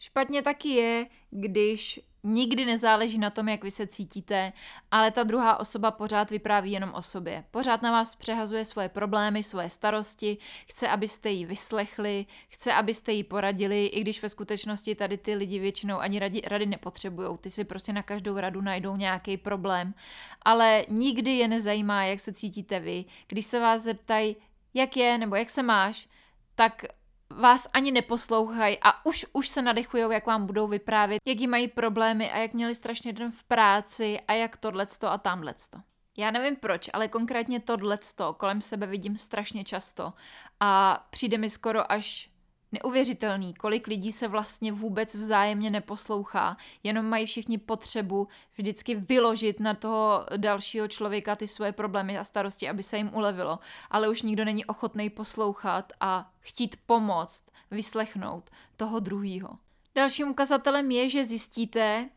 Špatně 0.00 0.42
taky 0.42 0.68
je, 0.68 1.06
když 1.30 2.00
Nikdy 2.22 2.64
nezáleží 2.64 3.18
na 3.18 3.30
tom, 3.30 3.48
jak 3.48 3.64
vy 3.64 3.70
se 3.70 3.86
cítíte, 3.86 4.52
ale 4.90 5.10
ta 5.10 5.22
druhá 5.22 5.60
osoba 5.60 5.90
pořád 5.90 6.30
vypráví 6.30 6.72
jenom 6.72 6.94
o 6.94 7.02
sobě. 7.02 7.44
Pořád 7.50 7.82
na 7.82 7.92
vás 7.92 8.14
přehazuje 8.14 8.64
svoje 8.64 8.88
problémy, 8.88 9.42
svoje 9.42 9.70
starosti, 9.70 10.38
chce, 10.66 10.88
abyste 10.88 11.30
ji 11.30 11.46
vyslechli, 11.46 12.26
chce, 12.48 12.72
abyste 12.72 13.12
ji 13.12 13.24
poradili, 13.24 13.86
i 13.86 14.00
když 14.00 14.22
ve 14.22 14.28
skutečnosti 14.28 14.94
tady 14.94 15.16
ty 15.16 15.34
lidi 15.34 15.58
většinou 15.58 15.98
ani 15.98 16.18
rady, 16.18 16.40
rady 16.46 16.66
nepotřebují. 16.66 17.38
Ty 17.38 17.50
si 17.50 17.64
prostě 17.64 17.92
na 17.92 18.02
každou 18.02 18.36
radu 18.36 18.60
najdou 18.60 18.96
nějaký 18.96 19.36
problém. 19.36 19.94
Ale 20.42 20.84
nikdy 20.88 21.30
je 21.30 21.48
nezajímá, 21.48 22.04
jak 22.04 22.20
se 22.20 22.32
cítíte 22.32 22.80
vy. 22.80 23.04
Když 23.28 23.46
se 23.46 23.60
vás 23.60 23.82
zeptají, 23.82 24.36
jak 24.74 24.96
je 24.96 25.18
nebo 25.18 25.36
jak 25.36 25.50
se 25.50 25.62
máš, 25.62 26.08
tak 26.54 26.84
vás 27.30 27.68
ani 27.72 27.92
neposlouchají 27.92 28.78
a 28.82 29.06
už, 29.06 29.26
už 29.32 29.48
se 29.48 29.62
nadechují, 29.62 30.04
jak 30.10 30.26
vám 30.26 30.46
budou 30.46 30.66
vyprávět, 30.66 31.20
jaký 31.28 31.46
mají 31.46 31.68
problémy 31.68 32.30
a 32.30 32.38
jak 32.38 32.52
měli 32.52 32.74
strašně 32.74 33.12
den 33.12 33.30
v 33.30 33.44
práci 33.44 34.20
a 34.28 34.32
jak 34.32 34.56
tohleto 34.56 35.12
a 35.12 35.18
tamhleto. 35.18 35.78
Já 36.16 36.30
nevím 36.30 36.56
proč, 36.56 36.90
ale 36.92 37.08
konkrétně 37.08 37.60
tohleto 37.60 38.34
kolem 38.34 38.60
sebe 38.60 38.86
vidím 38.86 39.16
strašně 39.16 39.64
často 39.64 40.12
a 40.60 41.06
přijde 41.10 41.38
mi 41.38 41.50
skoro 41.50 41.92
až 41.92 42.30
neuvěřitelný, 42.72 43.54
kolik 43.54 43.86
lidí 43.86 44.12
se 44.12 44.28
vlastně 44.28 44.72
vůbec 44.72 45.14
vzájemně 45.14 45.70
neposlouchá, 45.70 46.56
jenom 46.82 47.06
mají 47.06 47.26
všichni 47.26 47.58
potřebu 47.58 48.28
vždycky 48.56 48.94
vyložit 48.94 49.60
na 49.60 49.74
toho 49.74 50.26
dalšího 50.36 50.88
člověka 50.88 51.36
ty 51.36 51.48
svoje 51.48 51.72
problémy 51.72 52.18
a 52.18 52.24
starosti, 52.24 52.68
aby 52.68 52.82
se 52.82 52.96
jim 52.96 53.14
ulevilo, 53.14 53.58
ale 53.90 54.08
už 54.08 54.22
nikdo 54.22 54.44
není 54.44 54.64
ochotný 54.64 55.10
poslouchat 55.10 55.92
a 56.00 56.32
chtít 56.40 56.76
pomoct, 56.86 57.44
vyslechnout 57.70 58.50
toho 58.76 59.00
druhýho. 59.00 59.48
Dalším 59.94 60.28
ukazatelem 60.28 60.90
je, 60.90 61.08
že 61.08 61.24
zjistíte, 61.24 62.08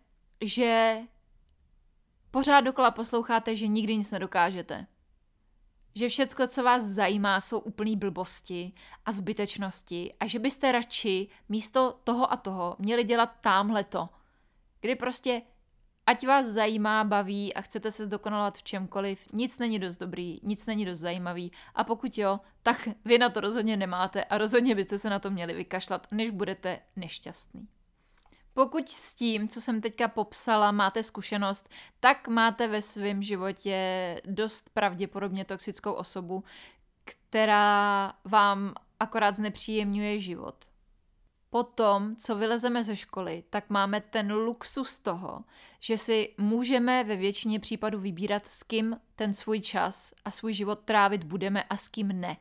že 0.41 0.97
pořád 2.31 2.61
dokola 2.61 2.91
posloucháte, 2.91 3.55
že 3.55 3.67
nikdy 3.67 3.97
nic 3.97 4.11
nedokážete 4.11 4.87
že 5.95 6.09
všecko, 6.09 6.47
co 6.47 6.63
vás 6.63 6.83
zajímá, 6.83 7.41
jsou 7.41 7.59
úplný 7.59 7.97
blbosti 7.97 8.73
a 9.05 9.11
zbytečnosti 9.11 10.13
a 10.19 10.27
že 10.27 10.39
byste 10.39 10.71
radši 10.71 11.27
místo 11.49 11.99
toho 12.03 12.33
a 12.33 12.37
toho 12.37 12.75
měli 12.79 13.03
dělat 13.03 13.35
tamhle 13.41 13.83
to, 13.83 14.09
kdy 14.81 14.95
prostě 14.95 15.41
ať 16.05 16.27
vás 16.27 16.45
zajímá, 16.45 17.03
baví 17.03 17.53
a 17.53 17.61
chcete 17.61 17.91
se 17.91 18.05
zdokonalovat 18.05 18.57
v 18.57 18.63
čemkoliv, 18.63 19.27
nic 19.33 19.57
není 19.57 19.79
dost 19.79 19.97
dobrý, 19.97 20.39
nic 20.43 20.65
není 20.65 20.85
dost 20.85 20.99
zajímavý 20.99 21.51
a 21.75 21.83
pokud 21.83 22.17
jo, 22.17 22.39
tak 22.63 22.89
vy 23.05 23.17
na 23.17 23.29
to 23.29 23.41
rozhodně 23.41 23.77
nemáte 23.77 24.23
a 24.23 24.37
rozhodně 24.37 24.75
byste 24.75 24.97
se 24.97 25.09
na 25.09 25.19
to 25.19 25.31
měli 25.31 25.53
vykašlat, 25.53 26.07
než 26.11 26.31
budete 26.31 26.79
nešťastný. 26.95 27.67
Pokud 28.53 28.89
s 28.89 29.15
tím, 29.15 29.47
co 29.47 29.61
jsem 29.61 29.81
teďka 29.81 30.07
popsala, 30.07 30.71
máte 30.71 31.03
zkušenost, 31.03 31.69
tak 31.99 32.27
máte 32.27 32.67
ve 32.67 32.81
svém 32.81 33.23
životě 33.23 34.21
dost 34.25 34.69
pravděpodobně 34.69 35.45
toxickou 35.45 35.91
osobu, 35.93 36.43
která 37.03 38.13
vám 38.25 38.73
akorát 38.99 39.35
znepříjemňuje 39.35 40.19
život. 40.19 40.55
Potom, 41.49 42.15
co 42.15 42.35
vylezeme 42.35 42.83
ze 42.83 42.95
školy, 42.95 43.43
tak 43.49 43.69
máme 43.69 44.01
ten 44.01 44.33
luxus 44.33 44.97
toho, 44.97 45.43
že 45.79 45.97
si 45.97 46.35
můžeme 46.37 47.03
ve 47.03 47.15
většině 47.15 47.59
případů 47.59 47.99
vybírat, 47.99 48.47
s 48.47 48.63
kým 48.63 48.99
ten 49.15 49.33
svůj 49.33 49.59
čas 49.61 50.13
a 50.25 50.31
svůj 50.31 50.53
život 50.53 50.79
trávit 50.79 51.23
budeme 51.23 51.63
a 51.63 51.77
s 51.77 51.87
kým 51.87 52.07
ne. 52.21 52.37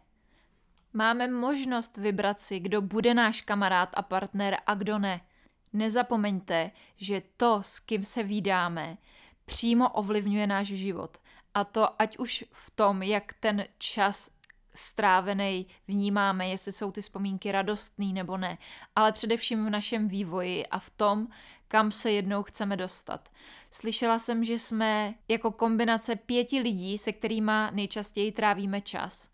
Máme 0.92 1.28
možnost 1.28 1.96
vybrat 1.96 2.40
si, 2.40 2.60
kdo 2.60 2.82
bude 2.82 3.14
náš 3.14 3.40
kamarád 3.40 3.88
a 3.94 4.02
partner 4.02 4.56
a 4.66 4.74
kdo 4.74 4.98
ne– 4.98 5.20
Nezapomeňte, 5.72 6.70
že 6.96 7.22
to, 7.36 7.62
s 7.62 7.80
kým 7.80 8.04
se 8.04 8.22
výdáme, 8.22 8.98
přímo 9.44 9.88
ovlivňuje 9.88 10.46
náš 10.46 10.66
život. 10.66 11.18
A 11.54 11.64
to 11.64 12.02
ať 12.02 12.18
už 12.18 12.44
v 12.52 12.70
tom, 12.70 13.02
jak 13.02 13.34
ten 13.40 13.64
čas 13.78 14.30
strávený 14.74 15.66
vnímáme, 15.88 16.48
jestli 16.48 16.72
jsou 16.72 16.92
ty 16.92 17.02
vzpomínky 17.02 17.52
radostný 17.52 18.12
nebo 18.12 18.36
ne, 18.36 18.58
ale 18.96 19.12
především 19.12 19.66
v 19.66 19.70
našem 19.70 20.08
vývoji 20.08 20.66
a 20.66 20.78
v 20.78 20.90
tom, 20.90 21.28
kam 21.68 21.92
se 21.92 22.10
jednou 22.10 22.42
chceme 22.42 22.76
dostat. 22.76 23.28
Slyšela 23.70 24.18
jsem, 24.18 24.44
že 24.44 24.58
jsme 24.58 25.14
jako 25.28 25.50
kombinace 25.50 26.16
pěti 26.16 26.60
lidí, 26.60 26.98
se 26.98 27.12
kterými 27.12 27.52
nejčastěji 27.70 28.32
trávíme 28.32 28.80
čas. 28.80 29.30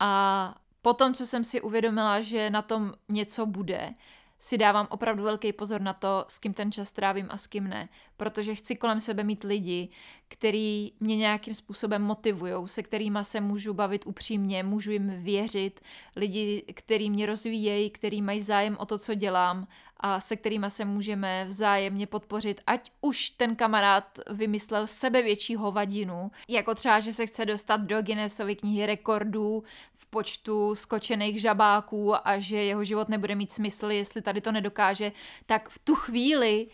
A 0.00 0.54
potom, 0.82 1.14
co 1.14 1.26
jsem 1.26 1.44
si 1.44 1.60
uvědomila, 1.60 2.20
že 2.20 2.50
na 2.50 2.62
tom 2.62 2.94
něco 3.08 3.46
bude, 3.46 3.94
si 4.42 4.58
dávám 4.58 4.86
opravdu 4.90 5.22
velký 5.22 5.52
pozor 5.52 5.80
na 5.80 5.92
to, 5.92 6.24
s 6.28 6.38
kým 6.38 6.54
ten 6.54 6.72
čas 6.72 6.92
trávím 6.92 7.26
a 7.30 7.36
s 7.36 7.46
kým 7.46 7.68
ne, 7.68 7.88
protože 8.16 8.54
chci 8.54 8.76
kolem 8.76 9.00
sebe 9.00 9.24
mít 9.24 9.44
lidi, 9.44 9.88
který 10.28 10.92
mě 11.00 11.16
nějakým 11.16 11.54
způsobem 11.54 12.02
motivují, 12.02 12.54
se 12.66 12.82
kterými 12.82 13.18
se 13.22 13.40
můžu 13.40 13.74
bavit 13.74 14.06
upřímně, 14.06 14.62
můžu 14.62 14.92
jim 14.92 15.22
věřit, 15.22 15.80
lidi, 16.16 16.64
který 16.74 17.10
mě 17.10 17.26
rozvíjejí, 17.26 17.90
který 17.90 18.22
mají 18.22 18.40
zájem 18.40 18.76
o 18.80 18.86
to, 18.86 18.98
co 18.98 19.14
dělám 19.14 19.66
a 20.02 20.20
se 20.20 20.36
kterými 20.36 20.66
se 20.68 20.84
můžeme 20.84 21.44
vzájemně 21.44 22.06
podpořit, 22.06 22.60
ať 22.66 22.90
už 23.00 23.30
ten 23.30 23.56
kamarád 23.56 24.18
vymyslel 24.30 24.86
sebe 24.86 25.22
větší 25.22 25.56
hovadinu, 25.56 26.30
jako 26.48 26.74
třeba, 26.74 27.00
že 27.00 27.12
se 27.12 27.26
chce 27.26 27.46
dostat 27.46 27.80
do 27.80 28.02
Guinnessovy 28.02 28.56
knihy 28.56 28.86
rekordů 28.86 29.64
v 29.94 30.06
počtu 30.06 30.74
skočených 30.74 31.40
žabáků 31.40 32.28
a 32.28 32.38
že 32.38 32.62
jeho 32.62 32.84
život 32.84 33.08
nebude 33.08 33.34
mít 33.34 33.52
smysl, 33.52 33.90
jestli 33.90 34.22
tady 34.22 34.40
to 34.40 34.52
nedokáže, 34.52 35.12
tak 35.46 35.68
v 35.68 35.78
tu 35.78 35.94
chvíli 35.94 36.66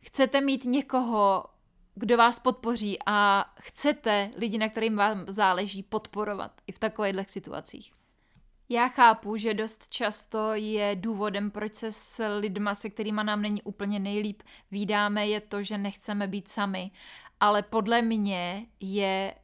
chcete 0.00 0.40
mít 0.40 0.64
někoho, 0.64 1.44
kdo 1.94 2.16
vás 2.16 2.38
podpoří 2.38 2.98
a 3.06 3.44
chcete 3.60 4.30
lidi, 4.36 4.58
na 4.58 4.68
kterým 4.68 4.96
vám 4.96 5.24
záleží, 5.28 5.82
podporovat 5.82 6.52
i 6.66 6.72
v 6.72 6.78
takovýchhle 6.78 7.24
situacích. 7.28 8.03
Já 8.68 8.88
chápu, 8.88 9.36
že 9.36 9.54
dost 9.54 9.88
často 9.88 10.54
je 10.54 10.96
důvodem, 10.96 11.50
proč 11.50 11.74
se 11.74 11.92
s 11.92 12.38
lidma, 12.38 12.74
se 12.74 12.90
kterými 12.90 13.20
nám 13.24 13.42
není 13.42 13.62
úplně 13.62 13.98
nejlíp, 13.98 14.42
výdáme, 14.70 15.26
je 15.26 15.40
to, 15.40 15.62
že 15.62 15.78
nechceme 15.78 16.26
být 16.26 16.48
sami. 16.48 16.90
Ale 17.40 17.62
podle 17.62 18.02
mě 18.02 18.66
je 18.80 19.34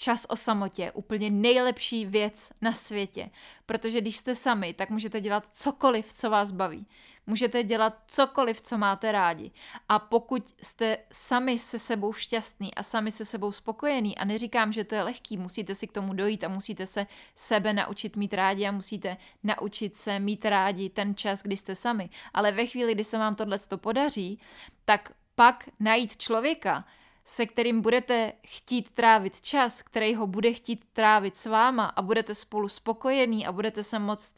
čas 0.00 0.26
o 0.28 0.36
samotě 0.36 0.92
úplně 0.92 1.30
nejlepší 1.30 2.06
věc 2.06 2.50
na 2.62 2.72
světě. 2.72 3.30
Protože 3.66 4.00
když 4.00 4.16
jste 4.16 4.34
sami, 4.34 4.74
tak 4.74 4.90
můžete 4.90 5.20
dělat 5.20 5.48
cokoliv, 5.52 6.12
co 6.12 6.30
vás 6.30 6.50
baví. 6.50 6.86
Můžete 7.26 7.62
dělat 7.62 7.98
cokoliv, 8.06 8.62
co 8.62 8.78
máte 8.78 9.12
rádi. 9.12 9.50
A 9.88 9.98
pokud 9.98 10.54
jste 10.62 10.98
sami 11.12 11.58
se 11.58 11.78
sebou 11.78 12.12
šťastný 12.12 12.74
a 12.74 12.82
sami 12.82 13.10
se 13.10 13.24
sebou 13.24 13.52
spokojený, 13.52 14.18
a 14.18 14.24
neříkám, 14.24 14.72
že 14.72 14.84
to 14.84 14.94
je 14.94 15.02
lehký, 15.02 15.36
musíte 15.36 15.74
si 15.74 15.86
k 15.86 15.92
tomu 15.92 16.14
dojít 16.14 16.44
a 16.44 16.48
musíte 16.48 16.86
se 16.86 17.06
sebe 17.34 17.72
naučit 17.72 18.16
mít 18.16 18.34
rádi 18.34 18.66
a 18.66 18.72
musíte 18.72 19.16
naučit 19.42 19.96
se 19.96 20.18
mít 20.18 20.44
rádi 20.44 20.88
ten 20.88 21.14
čas, 21.14 21.42
kdy 21.42 21.56
jste 21.56 21.74
sami. 21.74 22.10
Ale 22.34 22.52
ve 22.52 22.66
chvíli, 22.66 22.94
kdy 22.94 23.04
se 23.04 23.18
vám 23.18 23.34
tohle 23.34 23.58
podaří, 23.76 24.40
tak 24.84 25.12
pak 25.34 25.68
najít 25.80 26.16
člověka, 26.16 26.84
se 27.24 27.46
kterým 27.46 27.80
budete 27.80 28.32
chtít 28.46 28.90
trávit 28.90 29.40
čas, 29.40 29.82
který 29.82 30.14
ho 30.14 30.26
bude 30.26 30.52
chtít 30.52 30.84
trávit 30.92 31.36
s 31.36 31.46
váma 31.46 31.84
a 31.84 32.02
budete 32.02 32.34
spolu 32.34 32.68
spokojení 32.68 33.46
a 33.46 33.52
budete 33.52 33.82
se 33.82 33.98
moct 33.98 34.34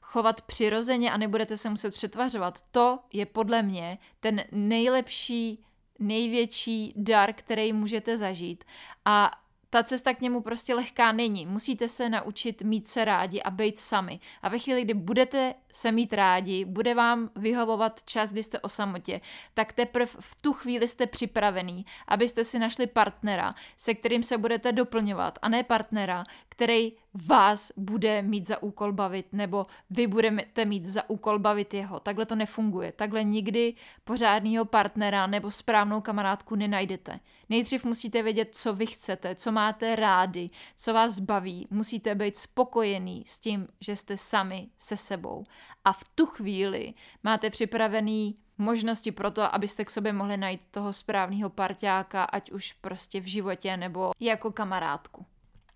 chovat 0.00 0.42
přirozeně 0.42 1.12
a 1.12 1.16
nebudete 1.16 1.56
se 1.56 1.70
muset 1.70 1.90
přetvařovat, 1.90 2.62
to 2.70 2.98
je 3.12 3.26
podle 3.26 3.62
mě 3.62 3.98
ten 4.20 4.44
nejlepší, 4.52 5.64
největší 5.98 6.92
dar, 6.96 7.32
který 7.32 7.72
můžete 7.72 8.16
zažít. 8.16 8.64
A 9.04 9.30
ta 9.74 9.82
cesta 9.82 10.14
k 10.14 10.20
němu 10.20 10.40
prostě 10.40 10.74
lehká 10.74 11.12
není. 11.12 11.46
Musíte 11.46 11.88
se 11.88 12.08
naučit 12.08 12.62
mít 12.62 12.88
se 12.88 13.04
rádi 13.04 13.42
a 13.42 13.50
být 13.50 13.78
sami. 13.78 14.20
A 14.42 14.48
ve 14.48 14.58
chvíli, 14.58 14.82
kdy 14.82 14.94
budete 14.94 15.54
se 15.72 15.92
mít 15.92 16.12
rádi, 16.12 16.64
bude 16.64 16.94
vám 16.94 17.30
vyhovovat 17.36 18.02
čas, 18.04 18.32
kdy 18.32 18.42
jste 18.42 18.60
o 18.60 18.68
samotě, 18.68 19.20
tak 19.54 19.72
teprve 19.72 20.06
v 20.06 20.34
tu 20.40 20.52
chvíli 20.52 20.88
jste 20.88 21.06
připravený, 21.06 21.86
abyste 22.08 22.44
si 22.44 22.58
našli 22.58 22.86
partnera, 22.86 23.54
se 23.76 23.94
kterým 23.94 24.22
se 24.22 24.38
budete 24.38 24.72
doplňovat, 24.72 25.38
a 25.42 25.48
ne 25.48 25.62
partnera, 25.62 26.24
který 26.48 26.92
vás 27.14 27.72
bude 27.76 28.22
mít 28.22 28.46
za 28.46 28.62
úkol 28.62 28.92
bavit, 28.92 29.26
nebo 29.32 29.66
vy 29.90 30.06
budete 30.06 30.64
mít 30.64 30.84
za 30.84 31.10
úkol 31.10 31.38
bavit 31.38 31.74
jeho. 31.74 32.00
Takhle 32.00 32.26
to 32.26 32.34
nefunguje. 32.34 32.92
Takhle 32.92 33.24
nikdy 33.24 33.74
pořádného 34.04 34.64
partnera 34.64 35.26
nebo 35.26 35.50
správnou 35.50 36.00
kamarádku 36.00 36.54
nenajdete. 36.54 37.20
Nejdřív 37.48 37.84
musíte 37.84 38.22
vědět, 38.22 38.48
co 38.52 38.74
vy 38.74 38.86
chcete, 38.86 39.34
co 39.34 39.52
máte 39.52 39.96
rádi, 39.96 40.50
co 40.76 40.92
vás 40.92 41.20
baví. 41.20 41.68
Musíte 41.70 42.14
být 42.14 42.36
spokojený 42.36 43.24
s 43.26 43.38
tím, 43.38 43.68
že 43.80 43.96
jste 43.96 44.16
sami 44.16 44.68
se 44.78 44.96
sebou. 44.96 45.44
A 45.84 45.92
v 45.92 46.04
tu 46.14 46.26
chvíli 46.26 46.94
máte 47.22 47.50
připravený 47.50 48.36
možnosti 48.58 49.12
pro 49.12 49.30
to, 49.30 49.54
abyste 49.54 49.84
k 49.84 49.90
sobě 49.90 50.12
mohli 50.12 50.36
najít 50.36 50.60
toho 50.70 50.92
správného 50.92 51.50
parťáka, 51.50 52.24
ať 52.24 52.52
už 52.52 52.72
prostě 52.72 53.20
v 53.20 53.26
životě 53.26 53.76
nebo 53.76 54.12
jako 54.20 54.52
kamarádku. 54.52 55.26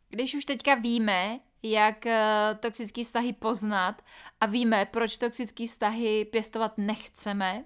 Když 0.09 0.35
už 0.35 0.45
teďka 0.45 0.75
víme, 0.75 1.41
jak 1.63 2.05
uh, 2.07 2.13
toxické 2.61 3.05
vztahy 3.05 3.33
poznat 3.33 4.03
a 4.41 4.47
víme, 4.47 4.87
proč 4.91 5.19
toxické 5.19 5.67
vztahy 5.67 6.25
pěstovat 6.25 6.79
nechceme, 6.79 7.65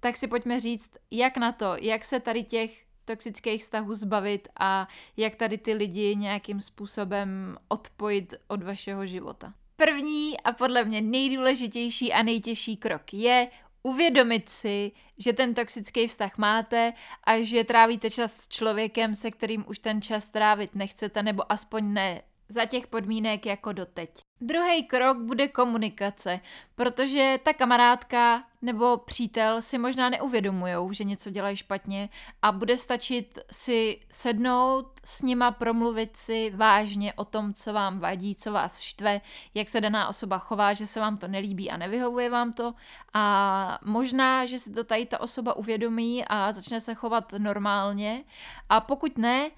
tak 0.00 0.16
si 0.16 0.28
pojďme 0.28 0.60
říct, 0.60 0.90
jak 1.10 1.36
na 1.36 1.52
to, 1.52 1.76
jak 1.80 2.04
se 2.04 2.20
tady 2.20 2.42
těch 2.42 2.84
toxických 3.04 3.60
vztahů 3.60 3.94
zbavit 3.94 4.48
a 4.60 4.88
jak 5.16 5.36
tady 5.36 5.58
ty 5.58 5.72
lidi 5.72 6.16
nějakým 6.16 6.60
způsobem 6.60 7.56
odpojit 7.68 8.34
od 8.48 8.62
vašeho 8.62 9.06
života. 9.06 9.54
První 9.76 10.40
a 10.40 10.52
podle 10.52 10.84
mě 10.84 11.00
nejdůležitější 11.00 12.12
a 12.12 12.22
nejtěžší 12.22 12.76
krok 12.76 13.14
je 13.14 13.48
uvědomit 13.84 14.48
si, 14.48 14.92
že 15.18 15.32
ten 15.32 15.54
toxický 15.54 16.06
vztah 16.06 16.38
máte 16.38 16.92
a 17.24 17.42
že 17.42 17.64
trávíte 17.64 18.10
čas 18.10 18.36
s 18.36 18.48
člověkem, 18.48 19.14
se 19.14 19.30
kterým 19.30 19.64
už 19.68 19.78
ten 19.78 20.02
čas 20.02 20.28
trávit 20.28 20.74
nechcete, 20.74 21.22
nebo 21.22 21.52
aspoň 21.52 21.92
ne 21.92 22.22
za 22.48 22.66
těch 22.66 22.86
podmínek 22.86 23.46
jako 23.46 23.72
doteď. 23.72 24.23
Druhý 24.40 24.84
krok 24.84 25.18
bude 25.18 25.48
komunikace, 25.48 26.40
protože 26.74 27.38
ta 27.42 27.52
kamarádka 27.52 28.44
nebo 28.62 28.96
přítel 28.96 29.62
si 29.62 29.78
možná 29.78 30.08
neuvědomujou, 30.08 30.92
že 30.92 31.04
něco 31.04 31.30
dělají 31.30 31.56
špatně 31.56 32.08
a 32.42 32.52
bude 32.52 32.76
stačit 32.76 33.38
si 33.50 34.00
sednout 34.10 34.86
s 35.04 35.22
nima, 35.22 35.50
promluvit 35.50 36.16
si 36.16 36.50
vážně 36.50 37.12
o 37.12 37.24
tom, 37.24 37.54
co 37.54 37.72
vám 37.72 37.98
vadí, 37.98 38.34
co 38.34 38.52
vás 38.52 38.80
štve, 38.80 39.20
jak 39.54 39.68
se 39.68 39.80
daná 39.80 40.08
osoba 40.08 40.38
chová, 40.38 40.72
že 40.74 40.86
se 40.86 41.00
vám 41.00 41.16
to 41.16 41.28
nelíbí 41.28 41.70
a 41.70 41.76
nevyhovuje 41.76 42.30
vám 42.30 42.52
to. 42.52 42.74
A 43.14 43.78
možná, 43.84 44.46
že 44.46 44.58
si 44.58 44.72
to 44.72 44.84
tady 44.84 45.06
ta 45.06 45.20
osoba 45.20 45.56
uvědomí 45.56 46.24
a 46.26 46.52
začne 46.52 46.80
se 46.80 46.94
chovat 46.94 47.32
normálně. 47.38 48.24
A 48.68 48.80
pokud 48.80 49.18
ne, 49.18 49.50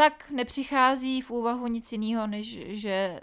tak 0.00 0.30
nepřichází 0.30 1.20
v 1.20 1.30
úvahu 1.30 1.66
nic 1.66 1.92
jiného, 1.92 2.26
než 2.26 2.58
že 2.66 3.20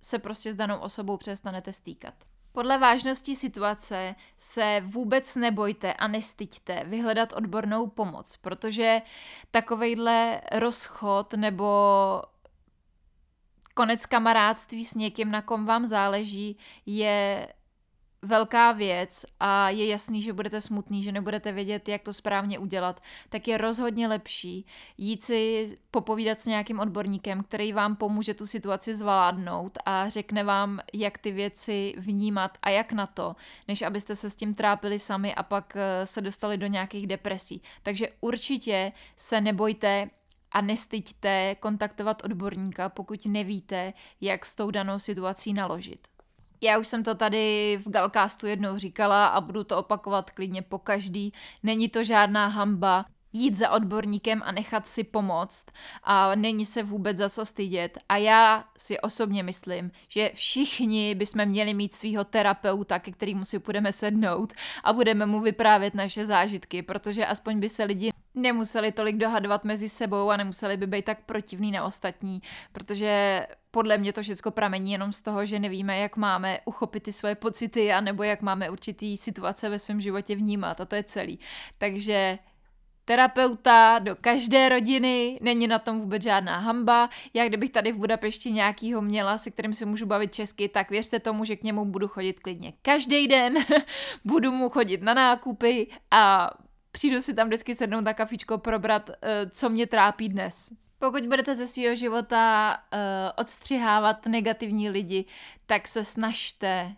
se 0.00 0.18
prostě 0.18 0.52
s 0.52 0.56
danou 0.56 0.78
osobou 0.78 1.16
přestanete 1.16 1.72
stýkat. 1.72 2.14
Podle 2.52 2.78
vážnosti 2.78 3.36
situace 3.36 4.14
se 4.38 4.82
vůbec 4.84 5.36
nebojte 5.36 5.92
a 5.92 6.08
nestyďte 6.08 6.84
vyhledat 6.84 7.32
odbornou 7.32 7.86
pomoc, 7.86 8.36
protože 8.36 9.02
takovejhle 9.50 10.40
rozchod 10.52 11.34
nebo 11.34 11.66
konec 13.74 14.06
kamarádství 14.06 14.84
s 14.84 14.94
někým, 14.94 15.30
na 15.30 15.42
kom 15.42 15.66
vám 15.66 15.86
záleží, 15.86 16.58
je 16.86 17.48
velká 18.22 18.72
věc 18.72 19.26
a 19.40 19.70
je 19.70 19.86
jasný, 19.86 20.22
že 20.22 20.32
budete 20.32 20.60
smutný, 20.60 21.02
že 21.02 21.12
nebudete 21.12 21.52
vědět, 21.52 21.88
jak 21.88 22.02
to 22.02 22.12
správně 22.12 22.58
udělat, 22.58 23.00
tak 23.28 23.48
je 23.48 23.58
rozhodně 23.58 24.08
lepší 24.08 24.66
jít 24.98 25.24
si 25.24 25.78
popovídat 25.90 26.40
s 26.40 26.46
nějakým 26.46 26.80
odborníkem, 26.80 27.42
který 27.42 27.72
vám 27.72 27.96
pomůže 27.96 28.34
tu 28.34 28.46
situaci 28.46 28.94
zvládnout 28.94 29.78
a 29.86 30.08
řekne 30.08 30.44
vám, 30.44 30.80
jak 30.94 31.18
ty 31.18 31.32
věci 31.32 31.94
vnímat 31.98 32.58
a 32.62 32.70
jak 32.70 32.92
na 32.92 33.06
to, 33.06 33.36
než 33.68 33.82
abyste 33.82 34.16
se 34.16 34.30
s 34.30 34.36
tím 34.36 34.54
trápili 34.54 34.98
sami 34.98 35.34
a 35.34 35.42
pak 35.42 35.76
eh, 35.76 36.06
se 36.06 36.20
dostali 36.20 36.58
do 36.58 36.66
nějakých 36.66 37.06
depresí. 37.06 37.62
Takže 37.82 38.08
určitě 38.20 38.92
se 39.16 39.40
nebojte 39.40 40.10
a 40.52 40.60
nestyďte 40.60 41.54
kontaktovat 41.60 42.24
odborníka, 42.24 42.88
pokud 42.88 43.26
nevíte, 43.26 43.92
jak 44.20 44.44
s 44.44 44.54
tou 44.54 44.70
danou 44.70 44.98
situací 44.98 45.52
naložit. 45.52 46.15
Já 46.60 46.78
už 46.78 46.86
jsem 46.86 47.02
to 47.04 47.14
tady 47.14 47.78
v 47.82 47.90
Galcastu 47.90 48.46
jednou 48.46 48.78
říkala 48.78 49.26
a 49.26 49.40
budu 49.40 49.64
to 49.64 49.78
opakovat 49.78 50.30
klidně 50.30 50.62
po 50.62 50.78
každý. 50.78 51.32
Není 51.62 51.88
to 51.88 52.04
žádná 52.04 52.46
hamba 52.46 53.04
jít 53.32 53.56
za 53.56 53.70
odborníkem 53.70 54.42
a 54.44 54.52
nechat 54.52 54.86
si 54.86 55.04
pomoct 55.04 55.66
a 56.02 56.34
není 56.34 56.66
se 56.66 56.82
vůbec 56.82 57.16
za 57.16 57.30
co 57.30 57.46
stydět. 57.46 57.98
A 58.08 58.16
já 58.16 58.64
si 58.78 59.00
osobně 59.00 59.42
myslím, 59.42 59.90
že 60.08 60.30
všichni 60.34 61.14
bychom 61.14 61.46
měli 61.46 61.74
mít 61.74 61.94
svého 61.94 62.24
terapeuta, 62.24 62.98
ke 62.98 63.12
kterému 63.12 63.44
si 63.44 63.58
budeme 63.58 63.92
sednout 63.92 64.52
a 64.84 64.92
budeme 64.92 65.26
mu 65.26 65.40
vyprávět 65.40 65.94
naše 65.94 66.24
zážitky, 66.24 66.82
protože 66.82 67.26
aspoň 67.26 67.60
by 67.60 67.68
se 67.68 67.84
lidi 67.84 68.10
nemuseli 68.34 68.92
tolik 68.92 69.16
dohadovat 69.16 69.64
mezi 69.64 69.88
sebou 69.88 70.30
a 70.30 70.36
nemuseli 70.36 70.76
by 70.76 70.86
být 70.86 71.04
tak 71.04 71.24
protivní 71.26 71.72
na 71.72 71.84
ostatní, 71.84 72.42
protože 72.72 73.46
podle 73.70 73.98
mě 73.98 74.12
to 74.12 74.22
všechno 74.22 74.50
pramení 74.50 74.92
jenom 74.92 75.12
z 75.12 75.22
toho, 75.22 75.46
že 75.46 75.58
nevíme, 75.58 75.98
jak 75.98 76.16
máme 76.16 76.58
uchopit 76.64 77.02
ty 77.02 77.12
svoje 77.12 77.34
pocity 77.34 77.92
a 77.92 78.00
nebo 78.00 78.22
jak 78.22 78.42
máme 78.42 78.70
určitý 78.70 79.16
situace 79.16 79.68
ve 79.68 79.78
svém 79.78 80.00
životě 80.00 80.36
vnímat 80.36 80.80
a 80.80 80.84
to 80.84 80.94
je 80.94 81.02
celý. 81.02 81.38
Takže 81.78 82.38
terapeuta 83.06 83.98
do 83.98 84.16
každé 84.16 84.68
rodiny, 84.68 85.38
není 85.42 85.66
na 85.66 85.78
tom 85.78 86.00
vůbec 86.00 86.22
žádná 86.22 86.58
hamba. 86.58 87.08
Já 87.34 87.48
kdybych 87.48 87.70
tady 87.70 87.92
v 87.92 87.96
Budapešti 87.96 88.50
nějakýho 88.50 89.02
měla, 89.02 89.38
se 89.38 89.50
kterým 89.50 89.74
se 89.74 89.86
můžu 89.86 90.06
bavit 90.06 90.34
česky, 90.34 90.68
tak 90.68 90.90
věřte 90.90 91.20
tomu, 91.20 91.44
že 91.44 91.56
k 91.56 91.62
němu 91.62 91.84
budu 91.84 92.08
chodit 92.08 92.40
klidně 92.40 92.72
každý 92.82 93.28
den, 93.28 93.54
budu 94.24 94.52
mu 94.52 94.68
chodit 94.68 95.02
na 95.02 95.14
nákupy 95.14 95.86
a 96.10 96.50
přijdu 96.92 97.20
si 97.20 97.34
tam 97.34 97.46
vždycky 97.46 97.74
sednout 97.74 98.00
na 98.00 98.14
kafičko 98.14 98.58
probrat, 98.58 99.10
eh, 99.10 99.50
co 99.50 99.68
mě 99.68 99.86
trápí 99.86 100.28
dnes. 100.28 100.72
Pokud 100.98 101.26
budete 101.26 101.54
ze 101.54 101.66
svého 101.66 101.94
života 101.94 102.76
uh, 102.92 102.98
odstřihávat 103.36 104.26
negativní 104.26 104.90
lidi, 104.90 105.24
tak 105.66 105.88
se 105.88 106.04
snažte 106.04 106.92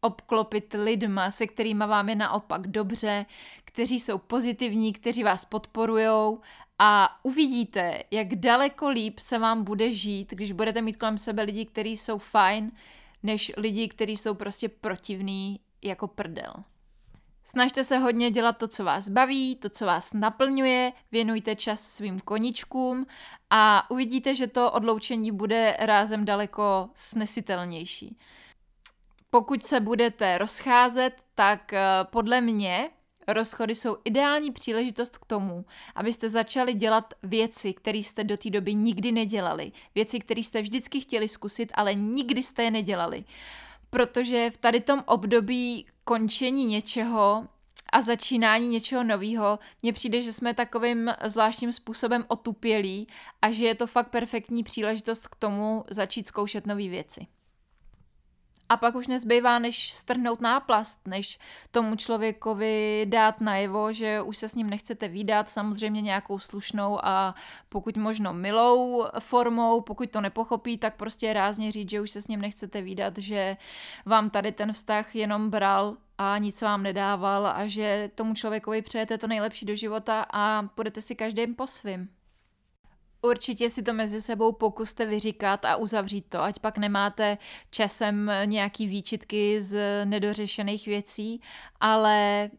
obklopit 0.00 0.74
lidma, 0.78 1.30
se 1.30 1.46
kterými 1.46 1.84
vám 1.86 2.08
je 2.08 2.14
naopak 2.14 2.66
dobře, 2.66 3.26
kteří 3.64 4.00
jsou 4.00 4.18
pozitivní, 4.18 4.92
kteří 4.92 5.22
vás 5.22 5.44
podporují 5.44 6.38
a 6.78 7.18
uvidíte, 7.22 8.02
jak 8.10 8.34
daleko 8.34 8.88
líp 8.88 9.18
se 9.18 9.38
vám 9.38 9.64
bude 9.64 9.90
žít, 9.90 10.30
když 10.30 10.52
budete 10.52 10.82
mít 10.82 10.96
kolem 10.96 11.18
sebe 11.18 11.42
lidi, 11.42 11.64
kteří 11.64 11.96
jsou 11.96 12.18
fajn, 12.18 12.72
než 13.22 13.52
lidi, 13.56 13.88
kteří 13.88 14.16
jsou 14.16 14.34
prostě 14.34 14.68
protivní 14.68 15.60
jako 15.82 16.08
prdel. 16.08 16.54
Snažte 17.44 17.84
se 17.84 17.98
hodně 17.98 18.30
dělat 18.30 18.52
to, 18.52 18.68
co 18.68 18.84
vás 18.84 19.08
baví, 19.08 19.56
to, 19.56 19.68
co 19.68 19.86
vás 19.86 20.12
naplňuje, 20.12 20.92
věnujte 21.12 21.56
čas 21.56 21.82
svým 21.82 22.20
koničkům 22.20 23.06
a 23.50 23.90
uvidíte, 23.90 24.34
že 24.34 24.46
to 24.46 24.72
odloučení 24.72 25.32
bude 25.32 25.76
rázem 25.78 26.24
daleko 26.24 26.90
snesitelnější. 26.94 28.18
Pokud 29.30 29.66
se 29.66 29.80
budete 29.80 30.38
rozcházet, 30.38 31.12
tak 31.34 31.72
eh, 31.72 31.80
podle 32.10 32.40
mě 32.40 32.90
rozchody 33.28 33.74
jsou 33.74 33.96
ideální 34.04 34.52
příležitost 34.52 35.18
k 35.18 35.24
tomu, 35.26 35.64
abyste 35.94 36.28
začali 36.28 36.74
dělat 36.74 37.14
věci, 37.22 37.72
které 37.72 37.98
jste 37.98 38.24
do 38.24 38.36
té 38.36 38.50
doby 38.50 38.74
nikdy 38.74 39.12
nedělali. 39.12 39.72
Věci, 39.94 40.18
které 40.18 40.40
jste 40.40 40.62
vždycky 40.62 41.00
chtěli 41.00 41.28
zkusit, 41.28 41.72
ale 41.74 41.94
nikdy 41.94 42.42
jste 42.42 42.62
je 42.62 42.70
nedělali. 42.70 43.24
Protože 43.90 44.50
v 44.50 44.56
tady 44.56 44.80
tom 44.80 45.02
období 45.06 45.86
končení 46.04 46.64
něčeho 46.64 47.46
a 47.92 48.00
začínání 48.00 48.68
něčeho 48.68 49.04
nového, 49.04 49.58
mně 49.82 49.92
přijde, 49.92 50.20
že 50.20 50.32
jsme 50.32 50.54
takovým 50.54 51.10
zvláštním 51.24 51.72
způsobem 51.72 52.24
otupělí 52.28 53.06
a 53.42 53.50
že 53.52 53.66
je 53.66 53.74
to 53.74 53.86
fakt 53.86 54.10
perfektní 54.10 54.62
příležitost 54.62 55.28
k 55.28 55.36
tomu 55.36 55.84
začít 55.90 56.26
zkoušet 56.26 56.66
nové 56.66 56.88
věci. 56.88 57.26
A 58.70 58.76
pak 58.76 58.94
už 58.94 59.06
nezbývá, 59.06 59.58
než 59.58 59.92
strhnout 59.92 60.40
náplast, 60.40 61.06
než 61.06 61.38
tomu 61.70 61.96
člověkovi 61.96 63.06
dát 63.08 63.40
najevo, 63.40 63.92
že 63.92 64.22
už 64.22 64.36
se 64.36 64.48
s 64.48 64.54
ním 64.54 64.70
nechcete 64.70 65.08
výdat, 65.08 65.50
samozřejmě 65.50 66.00
nějakou 66.00 66.38
slušnou 66.38 67.04
a 67.04 67.34
pokud 67.68 67.96
možno 67.96 68.32
milou 68.32 69.06
formou, 69.18 69.80
pokud 69.80 70.10
to 70.10 70.20
nepochopí, 70.20 70.78
tak 70.78 70.96
prostě 70.96 71.32
rázně 71.32 71.72
říct, 71.72 71.90
že 71.90 72.00
už 72.00 72.10
se 72.10 72.20
s 72.22 72.28
ním 72.28 72.40
nechcete 72.40 72.82
výdat, 72.82 73.18
že 73.18 73.56
vám 74.06 74.30
tady 74.30 74.52
ten 74.52 74.72
vztah 74.72 75.16
jenom 75.16 75.50
bral 75.50 75.96
a 76.18 76.38
nic 76.38 76.62
vám 76.62 76.82
nedával 76.82 77.46
a 77.46 77.66
že 77.66 78.10
tomu 78.14 78.34
člověkovi 78.34 78.82
přejete 78.82 79.18
to 79.18 79.26
nejlepší 79.26 79.66
do 79.66 79.74
života 79.74 80.26
a 80.32 80.68
budete 80.76 81.00
si 81.00 81.14
každým 81.14 81.54
po 81.54 81.66
svým. 81.66 82.19
Určitě 83.22 83.70
si 83.70 83.82
to 83.82 83.92
mezi 83.92 84.22
sebou 84.22 84.52
pokuste 84.52 85.06
vyříkat 85.06 85.64
a 85.64 85.76
uzavřít 85.76 86.26
to, 86.28 86.42
ať 86.42 86.58
pak 86.58 86.78
nemáte 86.78 87.38
časem 87.70 88.32
nějaký 88.44 88.86
výčitky 88.86 89.60
z 89.60 90.04
nedořešených 90.04 90.86
věcí, 90.86 91.40
ale 91.80 92.50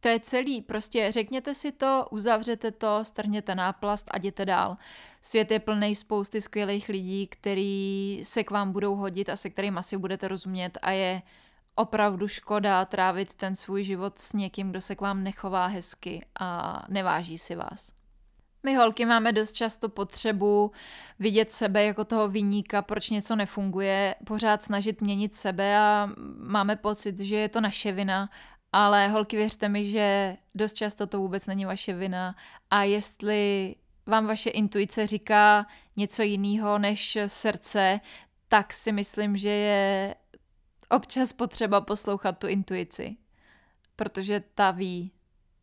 to 0.00 0.08
je 0.08 0.20
celý. 0.20 0.62
Prostě 0.62 1.12
řekněte 1.12 1.54
si 1.54 1.72
to, 1.72 2.06
uzavřete 2.10 2.70
to, 2.70 3.00
strhněte 3.02 3.54
náplast 3.54 4.10
a 4.10 4.16
jděte 4.16 4.44
dál. 4.44 4.76
Svět 5.22 5.50
je 5.50 5.60
plný 5.60 5.94
spousty 5.94 6.40
skvělých 6.40 6.88
lidí, 6.88 7.26
který 7.26 8.20
se 8.22 8.44
k 8.44 8.50
vám 8.50 8.72
budou 8.72 8.96
hodit 8.96 9.28
a 9.28 9.36
se 9.36 9.50
kterým 9.50 9.78
asi 9.78 9.96
budete 9.96 10.28
rozumět 10.28 10.78
a 10.82 10.90
je 10.90 11.22
opravdu 11.74 12.28
škoda 12.28 12.84
trávit 12.84 13.34
ten 13.34 13.56
svůj 13.56 13.84
život 13.84 14.18
s 14.18 14.32
někým, 14.32 14.70
kdo 14.70 14.80
se 14.80 14.94
k 14.94 15.00
vám 15.00 15.24
nechová 15.24 15.66
hezky 15.66 16.26
a 16.40 16.82
neváží 16.88 17.38
si 17.38 17.54
vás. 17.54 18.03
My 18.64 18.74
holky 18.74 19.04
máme 19.04 19.32
dost 19.32 19.52
často 19.52 19.88
potřebu 19.88 20.72
vidět 21.18 21.52
sebe 21.52 21.84
jako 21.84 22.04
toho 22.04 22.28
vyníka, 22.28 22.82
proč 22.82 23.10
něco 23.10 23.36
nefunguje, 23.36 24.14
pořád 24.26 24.62
snažit 24.62 25.00
měnit 25.00 25.34
sebe 25.34 25.78
a 25.78 26.10
máme 26.38 26.76
pocit, 26.76 27.18
že 27.18 27.36
je 27.36 27.48
to 27.48 27.60
naše 27.60 27.92
vina, 27.92 28.30
ale 28.72 29.08
holky 29.08 29.36
věřte 29.36 29.68
mi, 29.68 29.84
že 29.84 30.36
dost 30.54 30.74
často 30.74 31.06
to 31.06 31.18
vůbec 31.18 31.46
není 31.46 31.64
vaše 31.64 31.92
vina. 31.92 32.36
A 32.70 32.82
jestli 32.82 33.74
vám 34.06 34.26
vaše 34.26 34.50
intuice 34.50 35.06
říká 35.06 35.66
něco 35.96 36.22
jiného 36.22 36.78
než 36.78 37.18
srdce, 37.26 38.00
tak 38.48 38.72
si 38.72 38.92
myslím, 38.92 39.36
že 39.36 39.48
je 39.48 40.14
občas 40.90 41.32
potřeba 41.32 41.80
poslouchat 41.80 42.38
tu 42.38 42.46
intuici, 42.46 43.16
protože 43.96 44.42
ta 44.54 44.70
ví, 44.70 45.12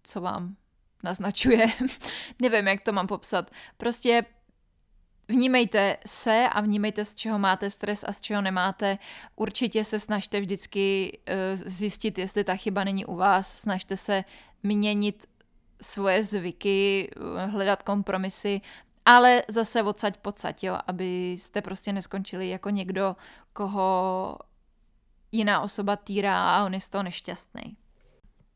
co 0.04 0.22
vám 0.22 0.56
naznačuje. 1.04 1.66
Nevím, 2.42 2.68
jak 2.68 2.82
to 2.82 2.92
mám 2.92 3.08
popsat. 3.08 3.52
Prostě 3.78 4.26
vnímejte 5.28 5.98
se 6.06 6.48
a 6.52 6.62
vnímejte, 6.62 7.06
z 7.06 7.16
čeho 7.16 7.40
máte 7.40 7.70
stres 7.70 8.04
a 8.08 8.12
z 8.12 8.22
čeho 8.22 8.42
nemáte. 8.42 8.98
Určitě 9.36 9.84
se 9.84 10.00
snažte 10.00 10.40
vždycky 10.40 11.18
uh, 11.30 11.62
zjistit, 11.66 12.18
jestli 12.18 12.44
ta 12.44 12.56
chyba 12.56 12.84
není 12.84 13.06
u 13.06 13.16
vás. 13.16 13.60
Snažte 13.60 13.98
se 13.98 14.24
měnit 14.64 15.28
svoje 15.82 16.24
zvyky, 16.24 17.12
eh, 17.16 17.46
hledat 17.46 17.84
kompromisy, 17.84 18.62
ale 19.06 19.44
zase 19.48 19.84
odsaď 19.84 20.18
pocať, 20.18 20.64
jo, 20.64 20.78
abyste 20.88 21.62
prostě 21.62 21.94
neskončili 21.94 22.50
jako 22.50 22.70
někdo, 22.70 23.16
koho 23.54 24.38
jiná 25.32 25.62
osoba 25.62 25.96
týrá 25.96 26.50
a 26.50 26.66
on 26.66 26.74
je 26.74 26.80
z 26.80 26.90
toho 26.90 27.04
nešťastný. 27.04 27.81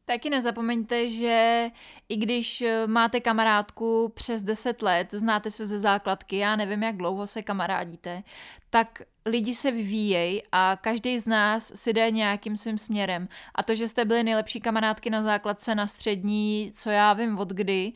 Taky 0.05 0.29
nezapomeňte, 0.29 1.09
že 1.09 1.69
i 2.09 2.15
když 2.15 2.61
eh, 2.61 2.87
máte 2.87 3.19
kamarádku 3.19 4.11
přes 4.15 4.41
10 4.41 4.81
let, 4.81 5.07
znáte 5.11 5.51
se 5.51 5.67
ze 5.67 5.79
základky, 5.79 6.37
já 6.37 6.55
nevím, 6.55 6.83
jak 6.83 6.97
dlouho 6.97 7.27
se 7.27 7.43
kamarádíte, 7.43 8.23
tak 8.69 9.01
lidi 9.25 9.53
se 9.55 9.71
vyvíjejí 9.71 10.43
a 10.51 10.77
každý 10.81 11.19
z 11.19 11.25
nás 11.25 11.71
si 11.75 11.93
jde 11.93 12.11
nějakým 12.11 12.57
svým 12.57 12.77
směrem. 12.77 13.27
A 13.55 13.63
to, 13.63 13.75
že 13.75 13.87
jste 13.87 14.05
byli 14.05 14.23
nejlepší 14.23 14.59
kamarádky 14.59 15.09
na 15.09 15.23
základce, 15.23 15.75
na 15.75 15.87
střední, 15.87 16.71
co 16.73 16.89
já 16.89 17.13
vím 17.13 17.37
od 17.37 17.49
kdy, 17.49 17.93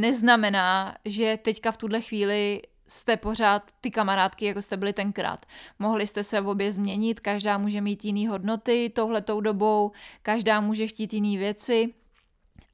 neznamená, 0.00 0.96
že 1.04 1.38
teďka 1.42 1.72
v 1.72 1.76
tuhle 1.76 2.00
chvíli 2.00 2.62
jste 2.90 3.16
pořád 3.16 3.70
ty 3.80 3.90
kamarádky, 3.90 4.46
jako 4.46 4.62
jste 4.62 4.76
byli 4.76 4.92
tenkrát. 4.92 5.46
Mohli 5.78 6.06
jste 6.06 6.24
se 6.24 6.40
obě 6.40 6.72
změnit, 6.72 7.20
každá 7.20 7.58
může 7.58 7.80
mít 7.80 8.04
jiný 8.04 8.26
hodnoty 8.26 8.92
touhletou 8.94 9.40
dobou, 9.40 9.92
každá 10.22 10.60
může 10.60 10.86
chtít 10.86 11.12
jiný 11.12 11.38
věci. 11.38 11.94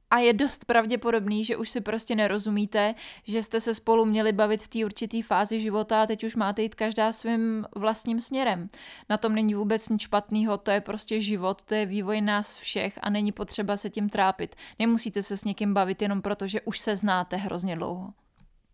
A 0.09 0.19
je 0.19 0.33
dost 0.33 0.65
pravděpodobný, 0.65 1.45
že 1.45 1.57
už 1.57 1.69
si 1.69 1.81
prostě 1.81 2.15
nerozumíte, 2.15 2.95
že 3.23 3.43
jste 3.43 3.59
se 3.59 3.73
spolu 3.73 4.05
měli 4.05 4.31
bavit 4.31 4.63
v 4.63 4.67
té 4.67 4.85
určité 4.85 5.23
fázi 5.23 5.59
života 5.59 6.03
a 6.03 6.05
teď 6.05 6.23
už 6.23 6.35
máte 6.35 6.61
jít 6.61 6.75
každá 6.75 7.11
svým 7.11 7.65
vlastním 7.75 8.21
směrem. 8.21 8.69
Na 9.09 9.17
tom 9.17 9.35
není 9.35 9.53
vůbec 9.53 9.89
nic 9.89 10.01
špatného, 10.01 10.57
to 10.57 10.71
je 10.71 10.81
prostě 10.81 11.21
život, 11.21 11.63
to 11.63 11.75
je 11.75 11.85
vývoj 11.85 12.21
nás 12.21 12.57
všech 12.57 12.99
a 13.01 13.09
není 13.09 13.31
potřeba 13.31 13.77
se 13.77 13.89
tím 13.89 14.09
trápit. 14.09 14.55
Nemusíte 14.79 15.23
se 15.23 15.37
s 15.37 15.43
někým 15.43 15.73
bavit 15.73 16.01
jenom 16.01 16.21
proto, 16.21 16.47
že 16.47 16.61
už 16.61 16.79
se 16.79 16.95
znáte 16.95 17.35
hrozně 17.35 17.75
dlouho. 17.75 18.13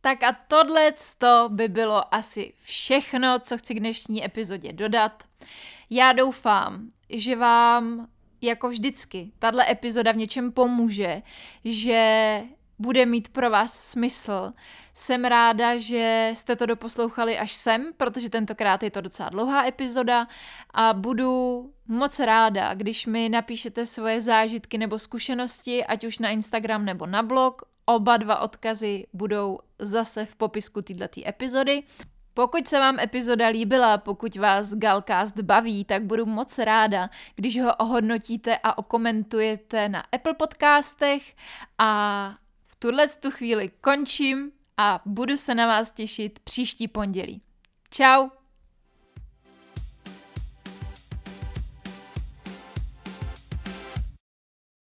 Tak 0.06 0.24
a 0.24 0.38
tohle 0.48 0.94
by 1.48 1.68
bylo 1.68 2.16
asi 2.16 2.54
všechno, 2.64 3.40
co 3.40 3.58
chci 3.58 3.76
k 3.76 3.80
dnešní 3.80 4.26
epizodě 4.26 4.74
dodat. 4.74 5.24
Já 5.90 6.14
doufám, 6.14 6.90
že 7.10 7.36
vám 7.36 8.08
jako 8.42 8.70
vždycky 8.70 9.32
tahle 9.40 9.72
epizoda 9.72 10.12
v 10.12 10.18
něčem 10.18 10.52
pomůže, 10.52 11.22
že 11.66 12.42
bude 12.80 13.06
mít 13.06 13.30
pro 13.30 13.50
vás 13.50 13.80
smysl. 13.90 14.54
Jsem 14.94 15.26
ráda, 15.26 15.78
že 15.78 16.32
jste 16.34 16.56
to 16.56 16.66
doposlouchali 16.66 17.40
až 17.40 17.54
sem, 17.54 17.94
protože 17.98 18.30
tentokrát 18.30 18.84
je 18.84 18.92
to 18.92 19.02
docela 19.02 19.30
dlouhá 19.30 19.68
epizoda 19.68 20.28
a 20.74 20.94
budu 20.94 21.72
moc 21.88 22.20
ráda, 22.20 22.74
když 22.74 23.06
mi 23.06 23.30
napíšete 23.30 23.86
svoje 23.86 24.22
zážitky 24.22 24.78
nebo 24.78 25.00
zkušenosti, 25.00 25.86
ať 25.86 26.04
už 26.04 26.20
na 26.20 26.30
Instagram 26.30 26.86
nebo 26.86 27.06
na 27.06 27.24
blog 27.24 27.73
Oba 27.86 28.18
dva 28.18 28.40
odkazy 28.40 29.06
budou 29.14 29.60
zase 29.80 30.26
v 30.26 30.36
popisku 30.36 30.82
této 30.82 31.22
epizody. 31.28 31.84
Pokud 32.34 32.68
se 32.68 32.80
vám 32.80 33.00
epizoda 33.00 33.48
líbila, 33.48 33.98
pokud 33.98 34.36
vás 34.36 34.74
Galcast 34.74 35.40
baví, 35.40 35.86
tak 35.86 36.04
budu 36.04 36.26
moc 36.26 36.60
ráda, 36.60 37.10
když 37.36 37.62
ho 37.62 37.76
ohodnotíte 37.76 38.58
a 38.64 38.78
okomentujete 38.78 39.90
na 39.90 40.04
Apple 40.12 40.34
podcastech 40.34 41.36
a 41.78 42.34
v 42.66 42.76
tuhle 42.76 43.08
tu 43.08 43.32
chvíli 43.32 43.70
končím 43.82 44.52
a 44.78 45.02
budu 45.06 45.38
se 45.38 45.56
na 45.56 45.68
vás 45.68 45.92
těšit 45.92 46.40
příští 46.40 46.88
pondělí. 46.88 47.42
Ciao! 47.90 48.43